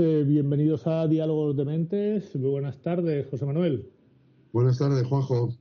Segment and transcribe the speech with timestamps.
[0.00, 2.34] eh, bienvenidos a Diálogos de Mentes.
[2.34, 3.86] Muy buenas tardes, José Manuel.
[4.50, 5.54] Buenas tardes, Juanjo.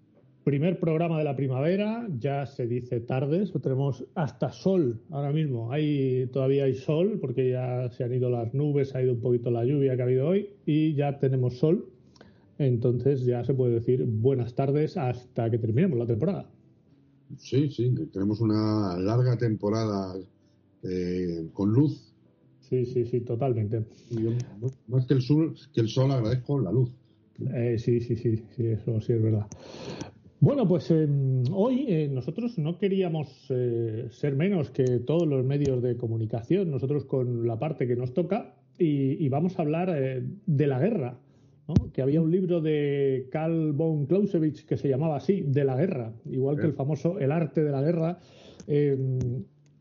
[0.45, 5.73] Primer programa de la primavera, ya se dice tardes, tenemos hasta sol ahora mismo.
[5.73, 9.51] Hay, todavía hay sol porque ya se han ido las nubes, ha ido un poquito
[9.51, 11.89] la lluvia que ha habido hoy y ya tenemos sol.
[12.57, 16.49] Entonces ya se puede decir buenas tardes hasta que terminemos la temporada.
[17.37, 20.15] Sí, sí, tenemos una larga temporada
[20.83, 22.08] eh, con luz.
[22.69, 23.83] Sí, sí, sí, totalmente.
[24.11, 24.31] Y yo,
[24.87, 26.91] más que el sol, que el sol agradezco la luz.
[27.53, 29.47] Eh, sí, sí, sí, sí, eso sí es verdad.
[30.41, 31.07] Bueno, pues eh,
[31.51, 37.05] hoy eh, nosotros no queríamos eh, ser menos que todos los medios de comunicación, nosotros
[37.05, 39.93] con la parte que nos toca, y, y vamos a hablar
[40.45, 41.19] de la guerra,
[41.67, 41.91] ¿no?
[41.91, 46.13] que había un libro de Carl von Clausewitz que se llamaba así, de la guerra,
[46.25, 48.19] igual que el famoso El arte de la guerra.
[48.67, 48.97] eh,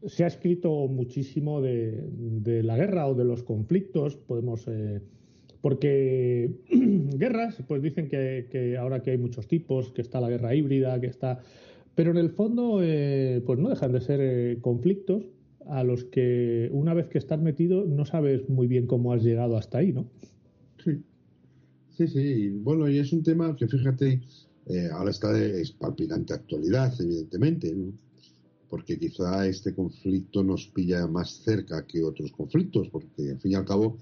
[0.07, 4.67] se ha escrito muchísimo de, la guerra o de los conflictos, podemos...
[4.69, 5.01] eh,
[5.61, 11.01] porque guerras, pues dicen que, ahora que hay muchos tipos, que está la guerra híbrida,
[11.01, 11.41] que está...
[11.95, 15.25] Pero en el fondo, eh, pues no dejan de ser eh, conflictos
[15.67, 19.57] a los que una vez que estás metido no sabes muy bien cómo has llegado
[19.57, 20.09] hasta ahí, ¿no?
[20.83, 21.03] Sí,
[21.91, 22.49] sí, sí.
[22.51, 24.21] Bueno, y es un tema que, fíjate,
[24.67, 27.93] eh, ahora está de palpitante actualidad, evidentemente, ¿no?
[28.69, 33.55] Porque quizá este conflicto nos pilla más cerca que otros conflictos, porque al fin y
[33.55, 33.97] al cabo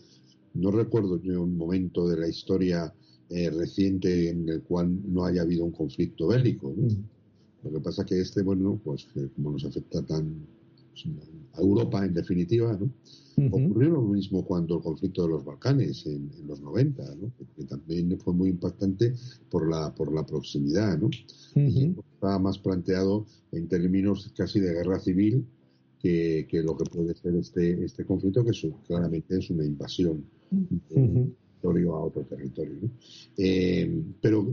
[0.55, 2.93] no recuerdo yo un momento de la historia
[3.29, 6.73] eh, reciente en el cual no haya habido un conflicto bélico.
[6.77, 6.85] ¿no?
[6.85, 7.05] Mm.
[7.65, 10.47] Lo que pasa que este, bueno, pues que como nos afecta tan
[11.55, 12.91] a Europa en definitiva, ¿no?
[13.51, 17.31] Ocurrió lo mismo cuando el conflicto de los Balcanes en, en los 90, ¿no?
[17.57, 19.15] que, también fue muy impactante
[19.51, 20.99] por la, por la proximidad.
[20.99, 21.11] ¿no?
[21.55, 22.03] Y Ujú.
[22.15, 25.47] estaba más planteado en términos casi de guerra civil
[26.01, 30.25] que, que lo que puede ser este, este conflicto, que es, claramente es una invasión
[30.51, 31.35] de un Ujú.
[31.61, 32.75] territorio a otro territorio.
[32.81, 32.91] ¿no?
[33.37, 34.47] Eh, pero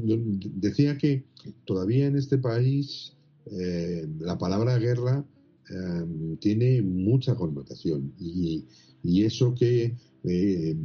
[0.56, 1.24] decía que
[1.64, 5.26] todavía en este país eh, la palabra guerra
[5.70, 8.66] eh, tiene mucha connotación y,
[9.04, 10.76] y eso que eh,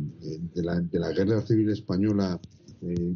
[0.54, 2.40] de, la, de la guerra civil española
[2.82, 3.14] eh,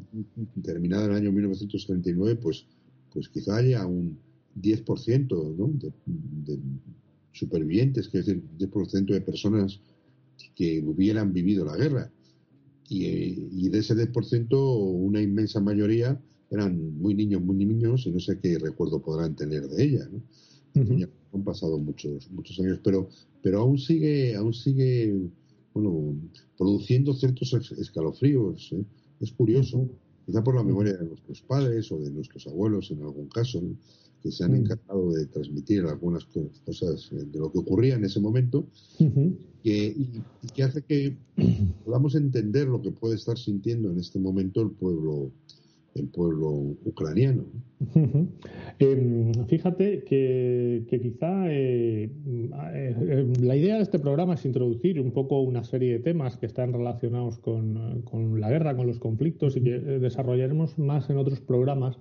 [0.62, 2.66] terminada en el año 1939, pues,
[3.12, 4.18] pues quizá haya un
[4.60, 5.68] 10% ¿no?
[5.74, 6.58] de, de
[7.32, 9.80] supervivientes, que es decir, 10% de personas
[10.54, 12.10] que hubieran vivido la guerra.
[12.88, 16.20] Y, eh, y de ese 10%, una inmensa mayoría
[16.50, 20.08] eran muy niños, muy niños, y no sé qué recuerdo podrán tener de ella.
[21.32, 23.08] Han pasado muchos, muchos años, pero,
[23.42, 25.14] pero aún sigue, aún sigue,
[25.74, 26.14] bueno,
[26.58, 28.70] produciendo ciertos escalofríos.
[28.72, 28.84] ¿eh?
[29.20, 29.88] Es curioso,
[30.26, 33.76] quizá por la memoria de nuestros padres o de nuestros abuelos en algún caso, ¿no?
[34.22, 38.04] que se han encargado de transmitir algunas co- cosas eh, de lo que ocurría en
[38.04, 38.64] ese momento
[39.64, 41.16] que, y, y que hace que
[41.84, 45.32] podamos entender lo que puede estar sintiendo en este momento el pueblo,
[45.94, 46.50] el pueblo
[46.84, 47.44] ucraniano.
[48.78, 52.10] Eh, fíjate que, quizá eh,
[52.74, 56.46] eh, la idea de este programa es introducir un poco una serie de temas que
[56.46, 61.18] están relacionados con, con la guerra, con los conflictos y que eh, desarrollaremos más en
[61.18, 61.98] otros programas.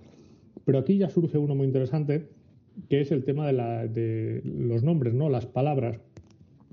[0.65, 2.29] Pero aquí ya surge uno muy interesante,
[2.89, 5.29] que es el tema de, la, de los nombres, ¿no?
[5.29, 5.99] las palabras.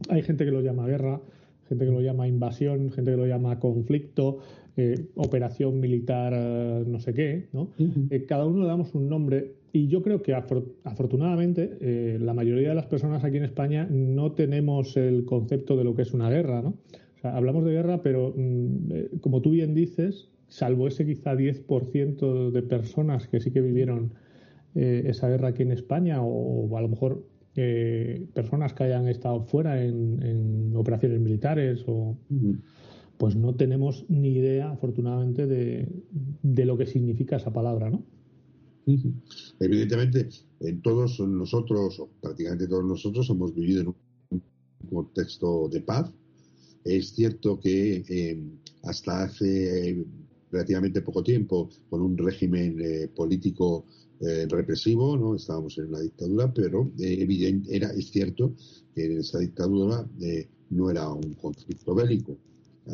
[0.08, 1.20] Hay gente que lo llama guerra,
[1.68, 4.38] gente que lo llama invasión, gente que lo llama conflicto,
[4.78, 7.68] eh, operación militar, eh, no sé qué, ¿no?
[8.10, 12.32] Eh, cada uno le damos un nombre y yo creo que afor- afortunadamente eh, la
[12.32, 16.14] mayoría de las personas aquí en España no tenemos el concepto de lo que es
[16.14, 16.70] una guerra, ¿no?
[16.70, 22.50] O sea, hablamos de guerra, pero mm, como tú bien dices, salvo ese quizá 10%
[22.52, 24.12] de personas que sí que vivieron
[24.76, 27.24] eh, esa guerra aquí en España o, a lo mejor
[27.56, 32.16] eh, personas que hayan estado fuera en, en operaciones militares o
[33.18, 38.04] pues no tenemos ni idea, afortunadamente, de, lo que significa esa palabra, ¿no?
[39.60, 40.28] Evidentemente,
[40.60, 43.88] en todos nosotros, o prácticamente todos nosotros, hemos vivido en
[44.30, 44.42] un
[44.88, 46.10] contexto de paz.
[46.84, 48.40] Es cierto que eh,
[48.84, 50.06] hasta hace
[50.50, 53.84] relativamente poco tiempo, con un régimen eh, político
[54.20, 55.34] eh, represivo, ¿no?
[55.34, 58.54] Estábamos en una dictadura, pero evidente, era, es cierto
[58.94, 60.08] que en esa dictadura
[60.70, 62.38] no era un conflicto bélico.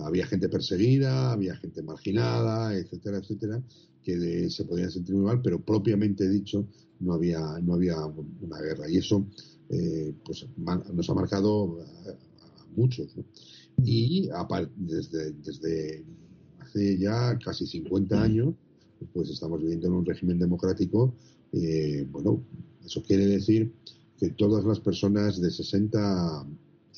[0.03, 3.63] Había gente perseguida, había gente marginada, etcétera, etcétera,
[4.03, 6.67] que se podían sentir muy mal, pero propiamente dicho
[7.01, 8.89] no había, no había una guerra.
[8.89, 9.27] Y eso
[9.69, 10.47] eh, pues
[10.93, 12.17] nos ha marcado a,
[12.77, 13.15] muchos.
[13.85, 14.29] Y
[14.77, 16.05] desde, desde
[16.59, 18.55] hace ya casi 50 años,
[19.13, 21.15] pues estamos viviendo en un régimen democrático.
[21.53, 22.43] Eh, bueno,
[22.85, 23.73] eso quiere decir
[24.19, 26.47] que todas las personas de 60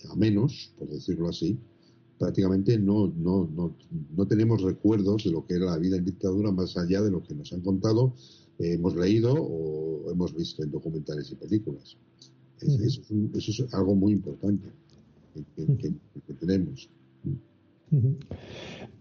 [0.08, 1.58] a menos, por decirlo así,
[2.18, 3.74] prácticamente no, no, no,
[4.16, 7.22] no tenemos recuerdos de lo que era la vida en dictadura más allá de lo
[7.22, 8.14] que nos han contado,
[8.58, 11.96] eh, hemos leído o hemos visto en documentales y películas.
[12.60, 13.02] eso,
[13.34, 14.68] es algo muy importante
[15.34, 16.88] que, tenemos.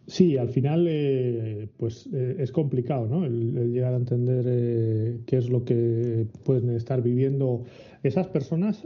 [0.07, 3.25] Sí, al final eh, pues eh, es complicado, ¿no?
[3.25, 7.63] El, llegar a entender qué es lo que pueden estar viviendo
[8.03, 8.85] esas personas.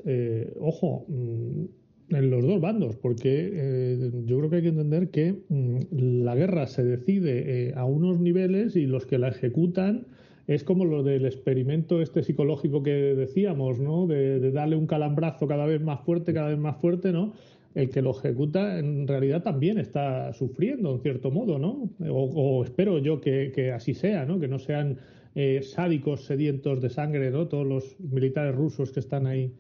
[0.59, 1.78] ojo, mm,
[2.09, 6.35] en los dos bandos, porque eh, yo creo que hay que entender que mm, la
[6.35, 10.07] guerra se decide eh, a unos niveles y los que la ejecutan
[10.47, 14.07] es como lo del experimento este psicológico que decíamos, ¿no?
[14.07, 17.33] De, darle un calambrazo cada vez más fuerte, cada vez más fuerte, ¿no?
[17.75, 21.91] El que lo ejecuta en realidad también está sufriendo, en cierto modo, ¿no?
[22.09, 24.39] O, espero yo que, así sea, ¿no?
[24.39, 24.97] Que no sean
[25.35, 27.47] eh, sádicos, sedientos de sangre, ¿no?
[27.47, 29.53] Todos los militares rusos que están ahí.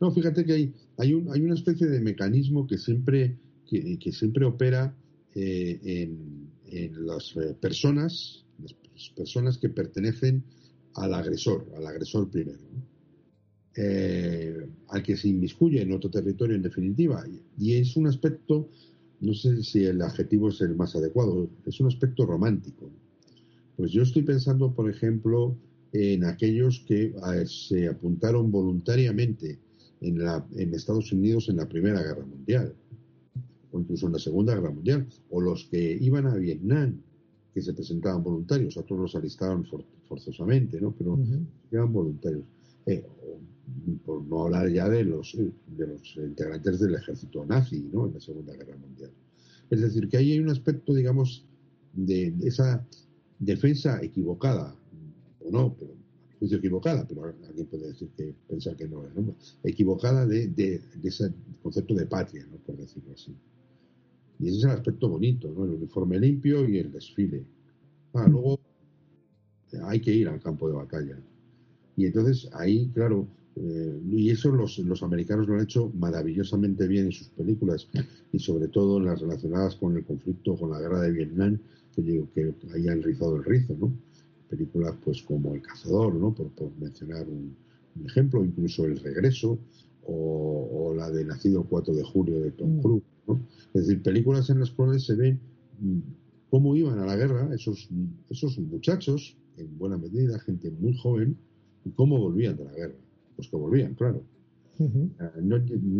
[0.00, 4.44] No, fíjate que hay, hay, un, hay una especie de mecanismo que siempre, que, siempre
[4.44, 4.94] opera
[5.34, 8.74] eh, en, las eh, personas, las
[9.16, 10.42] personas que pertenecen
[10.94, 12.58] al agresor, al agresor primero,
[13.76, 17.24] eh, al que se inmiscuye en otro territorio en definitiva.
[17.56, 18.68] Y es un aspecto,
[19.20, 22.90] no sé si el adjetivo es el más adecuado, es un aspecto romántico.
[23.76, 25.56] Pues yo estoy pensando, por ejemplo,
[25.92, 27.14] en aquellos que
[27.46, 29.60] se apuntaron voluntariamente
[30.00, 32.74] en, la, en Estados Unidos en la Primera Guerra Mundial,
[33.72, 37.00] o incluso en la Segunda Guerra Mundial, o los que iban a Vietnam,
[37.52, 39.66] que se presentaban voluntarios, a todos los alistaron
[40.08, 40.94] forzosamente, ¿no?
[40.96, 41.18] Pero
[41.70, 42.44] eran voluntarios.
[42.86, 43.04] Eh,
[44.04, 48.06] por no hablar ya de los, de los integrantes del ejército nazi, ¿no?
[48.06, 49.10] En la Segunda Guerra Mundial.
[49.70, 51.44] Es decir, que ahí hay un aspecto, digamos,
[51.92, 52.86] de esa
[53.38, 54.74] defensa equivocada,
[55.40, 55.97] o no, pero
[56.38, 61.32] juicio equivocada, pero alguien puede decir que pensar que no es, equivocada de, ese
[61.62, 62.58] concepto de patria, ¿no?
[62.58, 63.34] por decirlo así.
[64.38, 65.64] Y ese es el aspecto bonito, ¿no?
[65.64, 67.44] el uniforme limpio y el desfile.
[68.14, 68.60] Ah, luego
[69.84, 71.18] hay que ir al campo de batalla.
[71.96, 73.26] Y entonces ahí, claro,
[73.56, 77.88] eh, y eso los, los, americanos lo han hecho maravillosamente bien en sus películas
[78.32, 81.58] y sobre todo en las relacionadas con el conflicto, con la guerra de Vietnam,
[81.94, 83.92] que digo que ahí han rizado el rizo, ¿no?
[84.48, 86.34] Películas pues como El Cazador, ¿no?
[86.34, 87.54] por, mencionar un,
[88.04, 89.58] ejemplo, incluso El Regreso
[90.06, 92.80] o, la de Nacido el 4 de julio de Tom mm.
[92.80, 93.02] Cruise.
[93.26, 93.40] ¿no?
[93.74, 95.40] Es decir, películas en las cuales se ven
[95.80, 95.98] mm,
[96.50, 97.88] cómo iban a la guerra esos,
[98.30, 101.36] esos muchachos, en buena medida, gente muy joven,
[101.84, 102.94] y cómo volvían de la guerra.
[103.36, 104.22] Pues que volvían, claro.
[105.18, 105.32] Ah,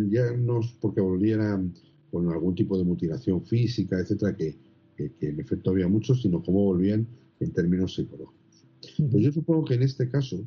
[0.09, 1.73] ya no es porque volvieran
[2.11, 4.55] con algún tipo de mutilación física, etcétera, que,
[4.95, 7.05] que, que en efecto había muchos, sino cómo volvían
[7.39, 8.38] en términos psicológicos.
[8.81, 10.43] Pues yo supongo que en este caso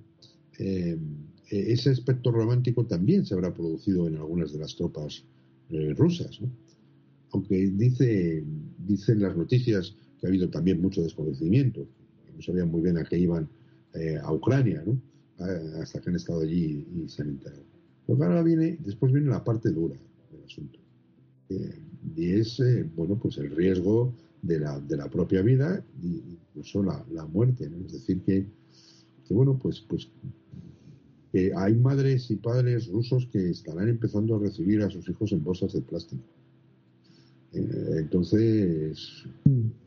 [0.59, 0.99] eh,
[1.49, 5.25] ese aspecto romántico también se habrá producido en algunas de las tropas
[5.71, 6.41] eh, rusas,
[7.31, 8.45] aunque dice,
[8.87, 11.87] dicen las noticias que ha habido también mucho desconocimiento,
[12.35, 13.49] no sabían muy bien a qué iban
[13.95, 14.83] eh, a Ucrania,
[15.81, 17.65] hasta que han estado allí y se han enterado.
[18.07, 19.97] Pero ahora viene, después viene la parte dura
[20.31, 20.79] del asunto,
[21.49, 22.63] y es,
[22.95, 27.71] bueno, pues el riesgo de la, de la propia vida y incluso la, la muerte.
[27.87, 28.47] Es decir, que,
[29.27, 30.09] que, bueno, pues, pues
[31.57, 35.73] hay madres y padres rusos que estarán empezando a recibir a sus hijos en bolsas
[35.73, 36.23] de plástico.
[37.55, 39.25] Eh, entonces,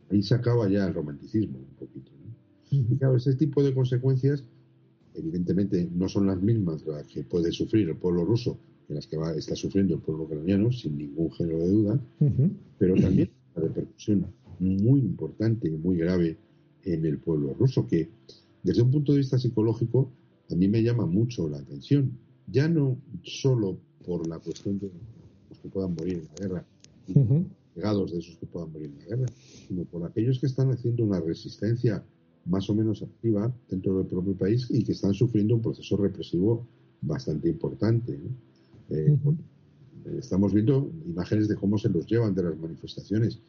[0.09, 2.11] ahí se acaba ya el romanticismo un poquito.
[2.71, 4.43] Y claro, ese tipo de consecuencias,
[5.13, 8.57] evidentemente, no son las mismas las que puede sufrir el pueblo ruso
[8.87, 11.99] que las que va, está sufriendo el pueblo ucraniano, sin ningún género de duda,
[12.77, 14.27] pero también la repercusión
[14.59, 16.37] muy importante y muy grave
[16.85, 18.09] en el pueblo ruso, que
[18.63, 20.09] desde un punto de vista psicológico
[20.49, 22.11] a mí me llama mucho la atención.
[22.47, 24.91] Ya no solo por la cuestión de
[25.49, 26.65] los que puedan morir en la guerra,
[27.75, 29.25] legados de esos que puedan morir en la guerra,
[29.67, 32.03] sino por aquellos que están haciendo una resistencia
[32.45, 36.67] más o menos activa dentro del propio país y que están sufriendo un proceso represivo
[37.01, 38.19] bastante importante.
[38.89, 39.17] Eh,
[40.19, 43.39] estamos viendo imágenes de cómo se los llevan de las manifestaciones,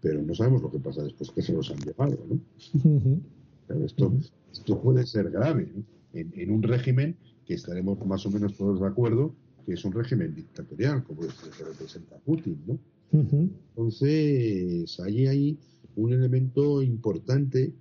[0.00, 2.18] pero no sabemos lo que pasa después que se los han llevado.
[2.28, 3.84] ¿no?
[3.84, 4.12] esto,
[4.52, 5.68] esto puede ser grave
[6.12, 9.34] en, un régimen que estaremos más o menos todos de acuerdo
[9.64, 12.58] que es un régimen dictatorial, como el que representa Putin.
[12.66, 12.78] ¿no?
[13.12, 15.58] Entonces, hay ahí
[15.96, 17.72] un elemento importante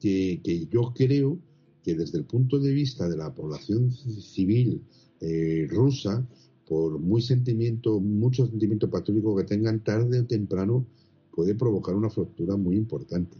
[0.00, 1.38] que, que yo creo
[1.84, 4.82] que desde el punto de vista de la población civil
[5.20, 6.26] eh, rusa,
[6.66, 10.86] por muy sentimiento, mucho sentimiento patriótico que tengan, tarde o temprano
[11.32, 13.38] puede provocar una fractura muy importante.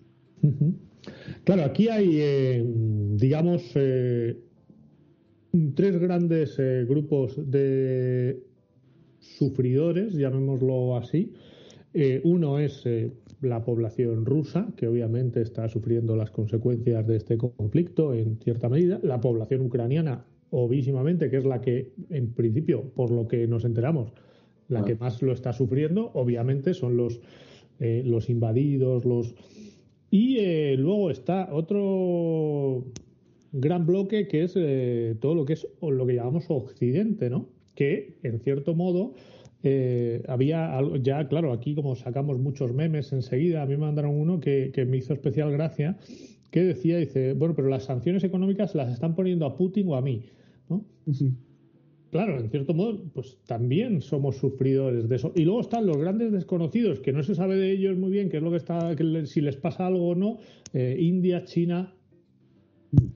[1.44, 2.64] Claro, aquí hay, eh,
[3.16, 4.38] digamos, eh,
[5.74, 6.56] tres grandes
[6.86, 8.42] grupos de
[9.18, 11.32] sufridores, llamémoslo así.
[12.24, 12.86] uno es
[13.40, 19.00] la población rusa, que obviamente está sufriendo las consecuencias de este conflicto en cierta medida,
[19.02, 24.12] la población ucraniana, obvísimamente, que es la que, en principio, por lo que nos enteramos,
[24.68, 27.20] la que más lo está sufriendo, obviamente, son los,
[27.80, 29.34] eh, los invadidos, los...
[30.10, 32.84] Y eh, luego está otro
[33.52, 37.48] gran bloque que es eh, todo lo que es lo que llamamos Occidente, ¿no?
[37.74, 39.14] Que, en cierto modo,
[39.62, 44.18] eh, había algo, ya, claro, aquí como sacamos muchos memes enseguida, a mí me mandaron
[44.18, 45.98] uno que, me hizo especial gracia,
[46.50, 50.02] que decía, dice, bueno, pero las sanciones económicas las están poniendo a Putin o a
[50.02, 50.22] mí,
[50.68, 50.84] ¿no?
[52.10, 55.32] Claro, en cierto modo, pues también somos sufridores de eso.
[55.36, 58.38] Y luego están los grandes desconocidos, que no se sabe de ellos muy bien qué
[58.38, 60.38] es lo que está, que si les pasa algo o no.
[60.72, 61.94] Eh, India, China,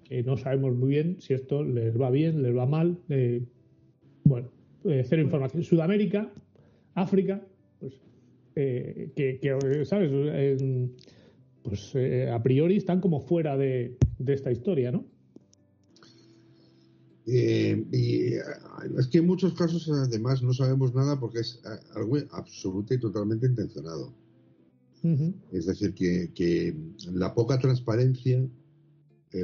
[0.04, 2.98] que no sabemos muy bien si esto les va bien, les va mal.
[3.08, 3.42] Eh,
[4.24, 4.48] bueno,
[4.84, 5.62] eh, cero información.
[5.62, 6.30] Sudamérica,
[6.94, 7.42] África,
[7.80, 7.94] pues,
[8.54, 10.10] eh, que, ¿sabes?
[11.62, 11.96] pues
[12.30, 13.96] a priori están como fuera de,
[14.26, 15.04] esta historia, ¿no?
[17.26, 18.34] Y
[18.98, 21.60] es que en muchos casos además no sabemos nada porque es
[21.94, 24.12] algo absoluto y totalmente intencionado.
[25.52, 26.74] Es decir, que,
[27.12, 28.46] la poca transparencia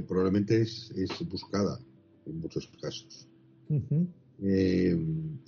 [0.07, 0.93] probablemente es,
[1.29, 1.79] buscada
[2.27, 3.27] en muchos casos.
[4.43, 4.99] Eh,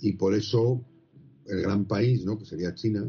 [0.01, 0.83] y por eso
[1.47, 2.37] el gran país, ¿no?
[2.37, 3.05] que sería China,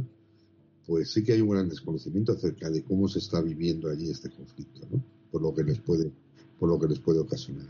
[0.87, 4.31] pues sí que hay un gran desconocimiento acerca de cómo se está viviendo allí este
[4.31, 5.05] conflicto, ¿no?
[5.31, 6.11] por lo que les puede,
[6.59, 7.69] por lo que les puede ocasionar.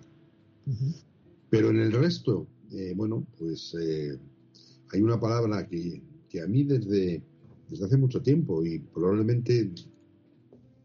[1.56, 4.18] Pero en el resto, eh, bueno, pues eh,
[4.92, 7.22] hay una palabra que, que a mí desde,
[7.68, 9.70] desde hace mucho tiempo y probablemente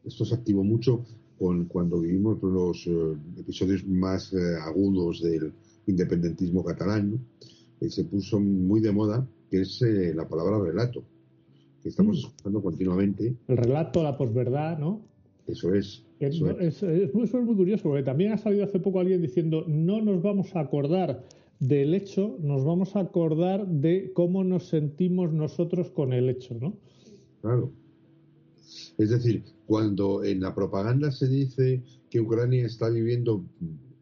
[0.03, 1.05] esto se activó mucho
[1.37, 2.87] con, cuando vivimos los
[3.37, 5.53] episodios más agudos del,
[5.89, 7.19] independentismo catalán,
[7.81, 11.03] eh, se puso muy de moda, que es eh, la palabra relato,
[11.81, 12.19] que estamos mm.
[12.19, 13.35] escuchando continuamente.
[13.47, 15.01] El relato, la posverdad, ¿no?
[15.49, 16.05] Eso es.
[16.19, 16.39] Es,
[17.13, 21.25] muy, curioso, porque también ha salido hace poco alguien diciendo, no nos vamos a acordar
[21.59, 26.77] del hecho, nos vamos a acordar de cómo nos sentimos nosotros con el hecho, ¿no?
[27.41, 27.71] Claro.
[28.97, 33.45] Es decir, cuando en la propaganda se dice que Ucrania está viviendo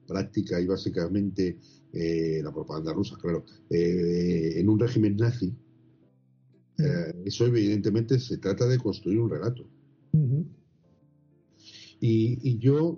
[0.08, 1.58] práctica y básicamente
[1.94, 5.54] eh, la propaganda rusa, claro, eh, en un régimen nazi,
[6.80, 9.66] eh, eso evidentemente se trata de construir un relato.
[12.00, 12.98] Y, yo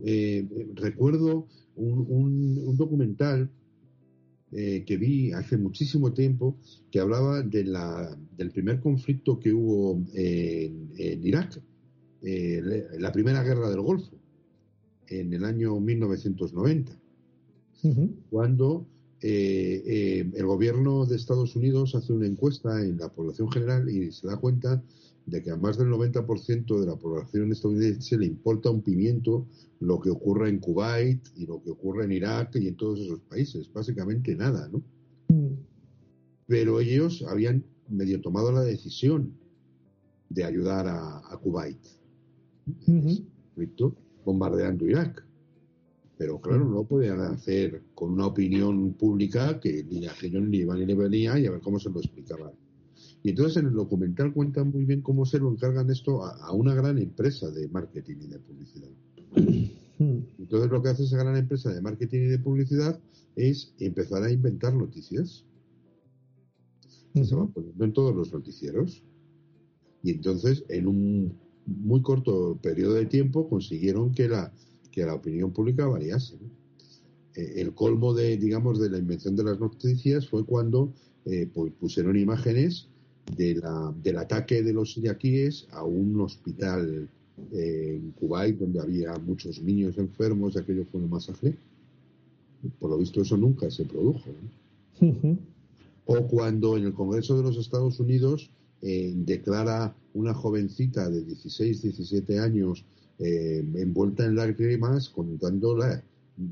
[0.76, 3.50] recuerdo un, documental
[4.52, 6.58] que vi hace muchísimo tiempo
[6.92, 11.62] que hablaba de la, del primer conflicto que hubo en, en Irak,
[12.22, 14.18] la primera guerra del Golfo,
[15.08, 17.00] en el año 1990
[18.30, 18.86] cuando
[19.22, 24.12] eh, eh, el gobierno de Estados Unidos hace una encuesta en la población general y
[24.12, 24.84] se da cuenta
[25.30, 29.46] de que a más del 90% de la población estadounidense le importa un pimiento
[29.80, 33.20] lo que ocurre en Kuwait y lo que ocurre en Irak y en todos esos
[33.22, 34.82] países, básicamente nada, ¿no?
[35.30, 35.54] Mm.
[36.48, 39.34] Pero ellos habían medio tomado la decisión
[40.30, 41.78] de ayudar a, Kuwait,
[44.26, 45.26] bombardeando Irak.
[46.18, 50.76] Pero claro, no lo podían hacer con una opinión pública que ni aquello ni iba
[50.76, 52.52] ni le venía y a ver cómo se lo explicaban.
[53.24, 56.74] Y entonces en el documental cuentan muy bien cómo se lo encargan esto a, una
[56.74, 58.90] gran empresa de marketing y de publicidad.
[60.00, 63.00] Entonces lo que hace esa gran empresa de marketing y de publicidad
[63.36, 65.46] es empezar a inventar noticias.
[67.14, 69.04] Se van poniendo en todos los noticieros.
[70.02, 71.34] Y entonces en un
[71.66, 74.54] muy corto periodo de tiempo consiguieron que la
[74.92, 76.36] que la opinión pública variase.
[77.36, 80.94] Eh, el colmo de, digamos, de la invención de las noticias fue cuando
[81.26, 82.89] eh, pues, pusieron imágenes
[83.36, 87.08] de la, del ataque de los iraquíes a un hospital
[87.52, 91.56] eh, en Kuwait donde había muchos niños enfermos, aquello fue un masacre.
[92.80, 94.30] Por lo visto eso nunca se produjo.
[96.06, 98.50] O cuando en el Congreso de los Estados Unidos
[98.82, 102.84] eh, declara una jovencita de 16, 17 años
[103.20, 106.02] eh, envuelta en lágrimas contando la,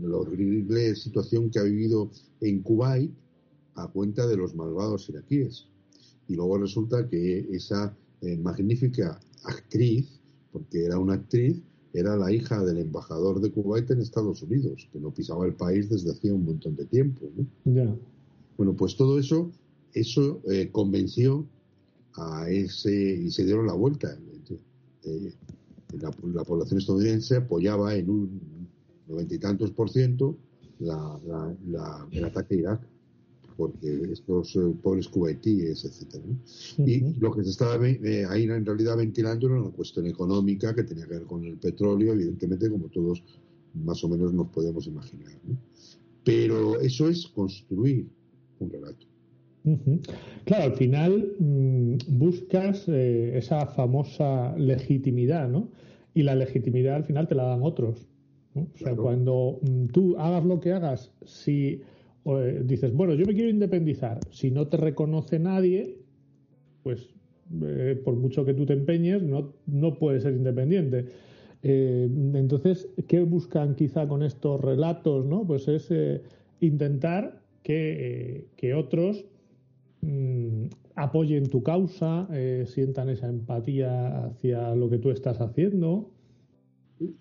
[0.01, 2.09] la horrible situación que ha vivido
[2.41, 3.11] en Kuwait
[3.75, 5.65] a cuenta de los malvados iraquíes.
[6.27, 10.19] Y luego resulta que esa eh, magnífica actriz,
[10.51, 11.61] porque era una actriz,
[11.93, 15.89] era la hija del embajador de Kuwait en Estados Unidos, que no pisaba el país
[15.89, 17.21] desde hacía un montón de tiempo.
[18.57, 19.51] Bueno, pues todo eso,
[19.93, 21.47] eso eh, convenció
[22.15, 24.17] a ese y se dieron la vuelta.
[25.03, 25.33] Eh,
[25.99, 26.11] la,
[26.43, 28.67] población estadounidense apoyaba en un
[29.07, 30.37] noventa y tantos por ciento
[30.79, 32.81] el ataque a Irak
[33.57, 36.23] porque estos eh, pobres cubaitíes, etcétera.
[36.77, 40.83] Y lo que se estaba eh, ahí en realidad ventilando era una cuestión económica que
[40.83, 43.23] tenía que ver con el petróleo, evidentemente, como todos
[43.73, 45.31] más o menos nos podemos imaginar.
[46.23, 48.07] Pero eso es construir
[48.59, 49.05] un relato.
[50.45, 55.69] Claro, al final mm, buscas eh, esa famosa legitimidad, ¿no?
[56.13, 58.07] Y la legitimidad al final te la dan otros.
[58.55, 61.81] O sea, cuando mm, tú hagas lo que hagas, si
[62.27, 65.97] eh, dices, bueno, yo me quiero independizar, si no te reconoce nadie,
[66.83, 67.09] pues
[67.63, 71.05] eh, por mucho que tú te empeñes, no, no puedes ser independiente.
[71.63, 75.25] Eh, entonces, ¿qué buscan quizá con estos relatos?
[75.25, 75.47] ¿no?
[75.47, 75.89] Pues es
[76.59, 79.23] intentar que, otros
[80.01, 80.65] mm,
[80.95, 82.27] apoyen tu causa,
[82.65, 86.09] sientan esa empatía hacia lo que tú estás haciendo.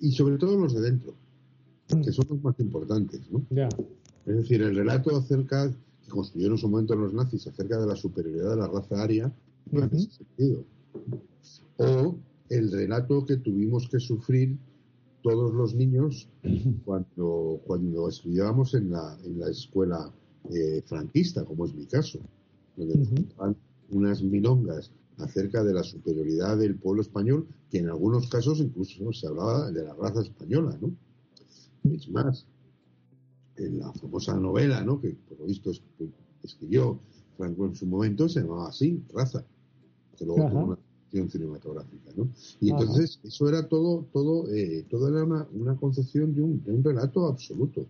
[0.01, 1.15] Y sobre todo los de dentro,
[1.89, 3.43] que son los más importantes, ¿no?
[3.51, 3.69] Ya.
[4.27, 5.71] Es decir, el relato acerca
[6.05, 9.33] que construyeron en su momento los nazis acerca de la superioridad de la raza aria
[9.71, 10.65] no uh ese sentido.
[11.79, 12.17] O
[12.49, 14.57] el relato que tuvimos que sufrir
[15.23, 16.29] todos los niños
[16.85, 20.13] cuando, cuando estudiábamos en la, en la escuela
[20.51, 22.21] eh, franquista, como es mi caso,
[22.77, 23.57] donde nos
[23.91, 29.27] unas milongas acerca de la superioridad del pueblo español, que en algunos casos incluso se
[29.27, 30.93] hablaba de la raza española, ¿no?
[31.93, 32.47] Es más,
[33.59, 35.01] en la famosa novela, ¿no?
[35.01, 35.73] que por lo visto
[36.43, 36.99] escribió
[37.37, 39.45] Franco en su momento, se llamaba así, Raza,
[40.17, 42.11] que luego tuvo una concepción cinematográfica.
[42.17, 42.29] ¿no?
[42.61, 46.73] Y entonces eso era todo, todo, eh, todo era una, una concepción de un, de
[46.73, 47.87] un, relato absoluto,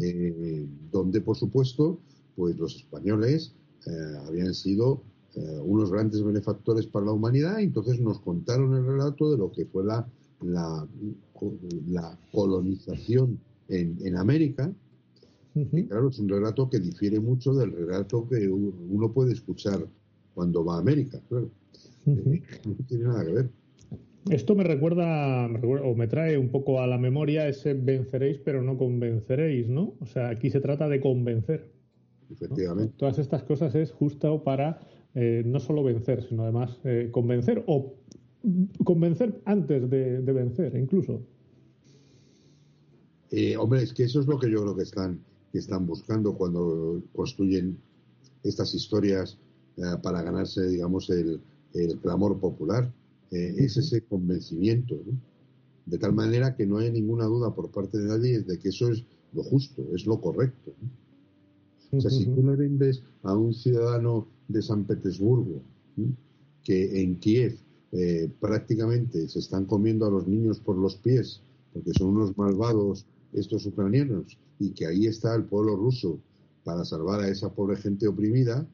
[0.00, 1.98] eh, donde por supuesto
[2.36, 3.52] pues los españoles
[3.86, 3.90] eh,
[4.26, 5.02] habían sido
[5.34, 9.52] eh, unos grandes benefactores para la humanidad, y entonces nos contaron el relato de lo
[9.52, 10.06] que fue la,
[10.40, 10.86] la,
[11.88, 14.72] la colonización en, América.
[15.54, 19.86] y claro, es un relato que difiere mucho del relato que uno puede escuchar
[20.34, 21.50] cuando va a América, claro.
[22.06, 23.50] Eh, no tiene nada que ver.
[24.30, 28.76] Esto me recuerda, o me trae un poco a la memoria ese venceréis pero no
[28.76, 29.94] convenceréis, ¿no?
[30.00, 31.70] O sea, aquí se trata de convencer.
[32.30, 32.92] Efectivamente.
[32.96, 34.80] Todas estas cosas es justo para
[35.14, 37.94] eh, no solo vencer, sino además eh, convencer o
[38.84, 41.22] convencer antes de vencer, incluso.
[43.30, 45.20] Eh, hombre, es que eso es lo que yo creo que están,
[45.52, 47.78] que están buscando cuando construyen
[48.42, 49.38] estas historias
[49.76, 51.40] eh, para ganarse, digamos, el,
[51.74, 52.92] el clamor popular.
[53.30, 55.18] Eh, es ese convencimiento, ¿no?
[55.86, 58.88] De tal manera que no hay ninguna duda por parte de nadie de que eso
[58.88, 60.72] es lo justo, es lo correcto.
[61.92, 65.62] O sea, si tú le vendes a un ciudadano de San Petersburgo
[66.64, 67.58] que en Kiev
[68.40, 71.40] prácticamente se están comiendo a los niños por los pies
[71.76, 76.20] porque son unos malvados estos ucranianos y que ahí está el pueblo ruso
[76.64, 78.66] para salvar a esa pobre gente oprimida,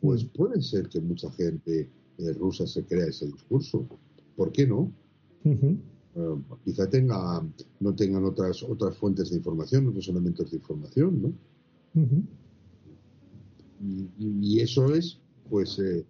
[0.00, 0.28] pues mm.
[0.28, 3.86] puede ser que mucha gente eh, rusa se crea ese discurso.
[4.36, 4.92] ¿Por qué no?
[5.44, 7.44] Eh, quizá tenga,
[7.80, 11.32] no tengan otras, otras fuentes de información, otros elementos de información, ¿no?
[13.80, 16.04] y, eso es, pues, eh,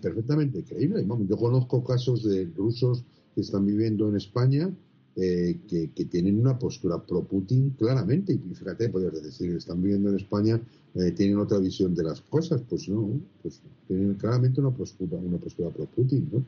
[0.00, 1.06] perfectamente creíble.
[1.28, 3.04] yo conozco casos de rusos
[3.34, 4.74] que están viviendo en España
[5.16, 8.32] eh, que, tienen una postura pro-Putin claramente.
[8.32, 10.60] Y fíjate, podrías decir, están viviendo en España,
[10.94, 12.62] eh, tienen otra visión de las cosas.
[12.68, 16.44] Pues no, pues tienen claramente una postura, una postura pro-Putin, ¿no?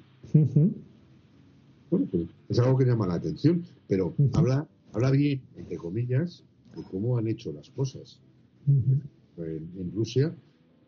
[1.90, 6.42] Bueno, pues es algo que llama la atención, pero habla, habla bien, entre comillas,
[6.74, 8.18] de cómo han hecho las cosas
[9.36, 10.34] en, Rusia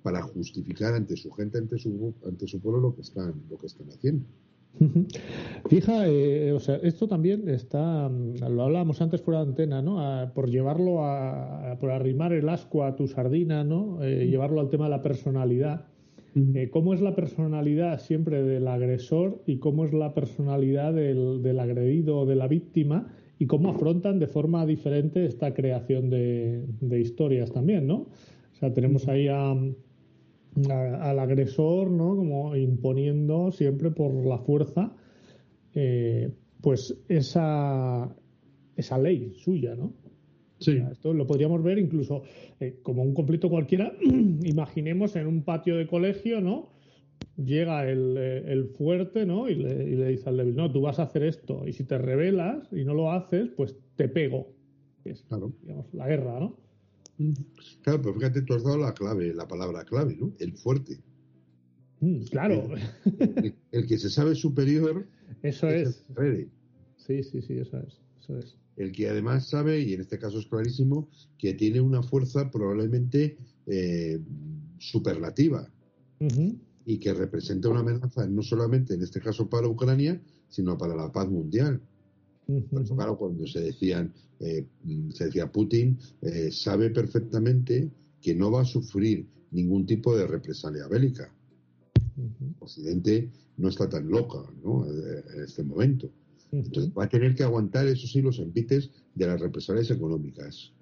[0.03, 3.67] para justificar ante su gente, ante su, ante su pueblo lo que están, lo que
[3.67, 4.25] están haciendo.
[5.69, 9.99] Fija, eh, o sea, esto también está, mm, lo hablábamos antes fuera de antena, ¿no?
[10.35, 14.03] por llevarlo a, por arrimar el asco a tu sardina, ¿no?
[14.03, 15.87] Eh, llevarlo al tema de la personalidad.
[16.37, 22.19] Eh, ¿Cómo es la personalidad siempre del agresor y cómo es la personalidad del, agredido
[22.19, 23.07] o de la víctima
[23.39, 26.67] y cómo afrontan de forma diferente esta creación de,
[27.01, 28.09] historias también, ¿no?
[28.53, 29.29] O sea, tenemos ahí
[30.71, 32.17] al agresor, ¿no?
[32.17, 34.93] Como imponiendo siempre por la fuerza,
[35.75, 38.15] eh, pues esa,
[38.77, 39.93] esa ley suya, ¿no?
[40.61, 40.81] Sí.
[40.91, 42.23] esto lo podríamos ver incluso
[42.59, 43.93] eh, como un conflicto cualquiera.
[44.45, 46.71] Imaginemos en un patio de colegio, ¿no?
[47.37, 49.49] Llega el, eh, fuerte, ¿no?
[49.49, 51.67] Y le, dice al débil, no, tú vas a hacer esto.
[51.67, 54.53] Y si te rebelas y no lo haces, pues te pego.
[55.05, 55.53] Es, claro.
[55.61, 56.64] digamos, la guerra, ¿no?
[57.83, 60.33] Claro, pero fíjate, tú has dado la clave, la palabra clave, ¿no?
[60.39, 61.01] El fuerte.
[62.01, 62.69] Mm, claro.
[63.73, 65.07] El, que se sabe superior.
[65.43, 66.05] Eso es.
[66.97, 68.01] Sí, sí, sí, eso es.
[68.21, 72.03] Eso es el que además sabe, y en este caso es clarísimo, que tiene una
[72.03, 74.21] fuerza probablemente eh,
[74.79, 75.69] superlativa
[76.87, 81.13] y que representa una amenaza no solamente en este caso para Ucrania, sino para la
[81.13, 81.81] paz mundial.
[82.95, 84.67] Claro, cuando se decían, eh,
[85.11, 90.87] se decía Putin, eh, sabe perfectamente que no va a sufrir ningún tipo de represalia
[90.89, 91.33] bélica.
[92.61, 94.87] Occidente no está tan loca ¿no?
[94.87, 96.11] en este momento.
[96.53, 100.73] Entonces va a tener que aguantar, eso sí, los envites de las represalias económicas.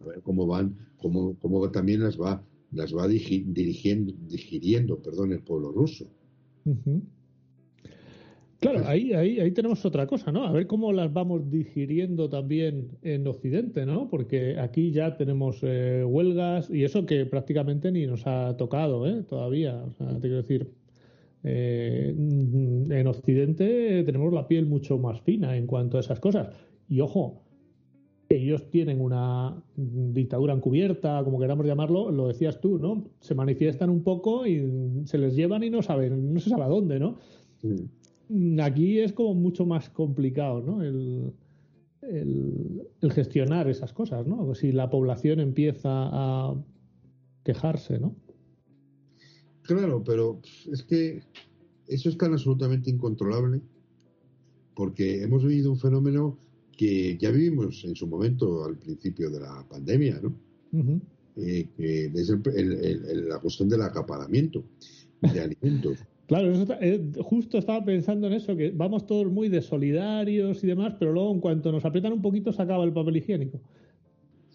[0.00, 5.42] A ver cómo van, cómo, cómo también las va, las va dirigiendo, digiriendo perdón, el
[5.42, 6.06] pueblo ruso.
[8.60, 10.44] Claro, ahí, ahí, ahí tenemos otra cosa, ¿no?
[10.44, 14.08] A ver cómo las vamos digiriendo también en Occidente, ¿no?
[14.10, 19.22] Porque aquí ya tenemos eh, huelgas y eso que prácticamente ni nos ha tocado, ¿eh?
[19.28, 19.84] Todavía.
[19.84, 20.72] O sea, te quiero decir,
[21.44, 26.48] eh, en Occidente tenemos la piel mucho más fina en cuanto a esas cosas.
[26.88, 27.44] Y ojo,
[28.28, 33.04] ellos tienen una dictadura encubierta, como queramos llamarlo, lo decías tú, ¿no?
[33.20, 36.68] Se manifiestan un poco y se les llevan y no saben, no se sabe a
[36.68, 37.18] dónde, ¿no?
[38.62, 40.82] Aquí es como mucho más complicado, ¿no?
[40.82, 41.32] El,
[42.02, 44.54] el, gestionar esas cosas, ¿no?
[44.54, 46.54] Si la población empieza a
[47.44, 48.14] quejarse, ¿no?
[49.62, 51.22] Claro, pero es que
[51.86, 53.60] eso es tan absolutamente incontrolable
[54.74, 56.38] porque hemos vivido un fenómeno
[56.76, 60.34] que ya vivimos en su momento al principio de la pandemia, ¿no?
[61.36, 62.32] Eh, que es
[63.28, 64.64] la cuestión del acaparamiento
[65.20, 65.98] de alimentos.
[66.28, 70.94] Claro, eh, justo estaba pensando en eso, que vamos todos muy de solidarios y demás,
[70.98, 73.58] pero luego en cuanto nos aprietan un poquito se acaba el papel higiénico.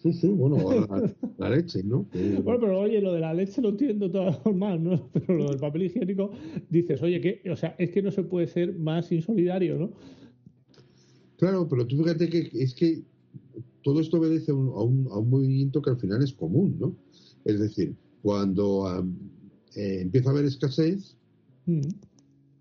[0.00, 0.56] Sí, sí, bueno,
[1.36, 2.06] la, leche, ¿no?
[2.44, 5.08] Bueno, pero oye, lo de la leche lo entiendo todo normal, ¿no?
[5.12, 6.30] Pero lo del papel higiénico,
[6.70, 9.90] dices, oye, que, o sea, es que no se puede ser más insolidario, ¿no?
[11.38, 13.02] Claro, pero tú fíjate que es que
[13.82, 16.94] todo esto obedece a un, a un, movimiento que al final es común, ¿no?
[17.44, 19.04] Es decir, cuando
[19.74, 21.16] eh, empieza a haber escasez,
[21.66, 21.80] mm.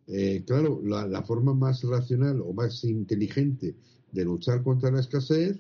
[0.08, 3.76] eh, claro, la, la forma más racional o más inteligente
[4.12, 5.60] de luchar contra la escasez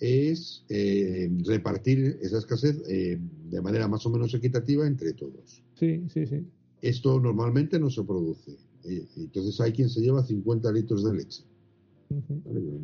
[0.00, 3.18] es eh, repartir esa escasez eh,
[3.50, 5.62] de manera más o menos equitativa entre todos.
[5.78, 6.46] Sí, sí, sí.
[6.80, 8.56] Esto normalmente no se produce.
[8.82, 11.44] Entonces hay quien se lleva 50 litros de leche.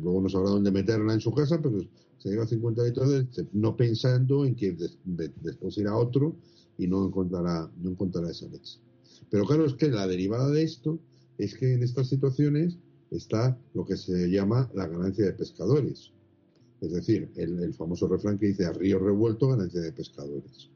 [0.03, 1.81] Luego no sabrá dónde meterla en su casa, pero
[2.19, 4.77] se lleva 50 litros de leche, no pensando en que
[5.41, 6.35] después irá otro
[6.77, 8.79] y no encontrará, no encontrará esa leche.
[9.29, 10.99] Pero claro, es que la derivada de esto
[11.37, 12.77] es que en estas situaciones
[13.11, 16.11] está lo que se llama la ganancia de pescadores.
[16.81, 20.69] Es decir, el, famoso refrán que dice a río revuelto ganancia de pescadores.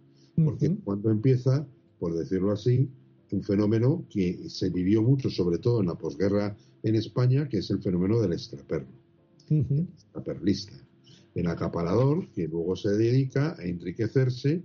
[0.43, 1.67] Porque cuando empieza,
[1.99, 2.89] por decirlo así,
[3.31, 7.69] un fenómeno que se vivió mucho, sobre todo en la posguerra en España, que es
[7.69, 8.89] el fenómeno del extraperlo,
[9.49, 10.73] el extraperlista,
[11.35, 14.63] el acaparador que luego se dedica a enriquecerse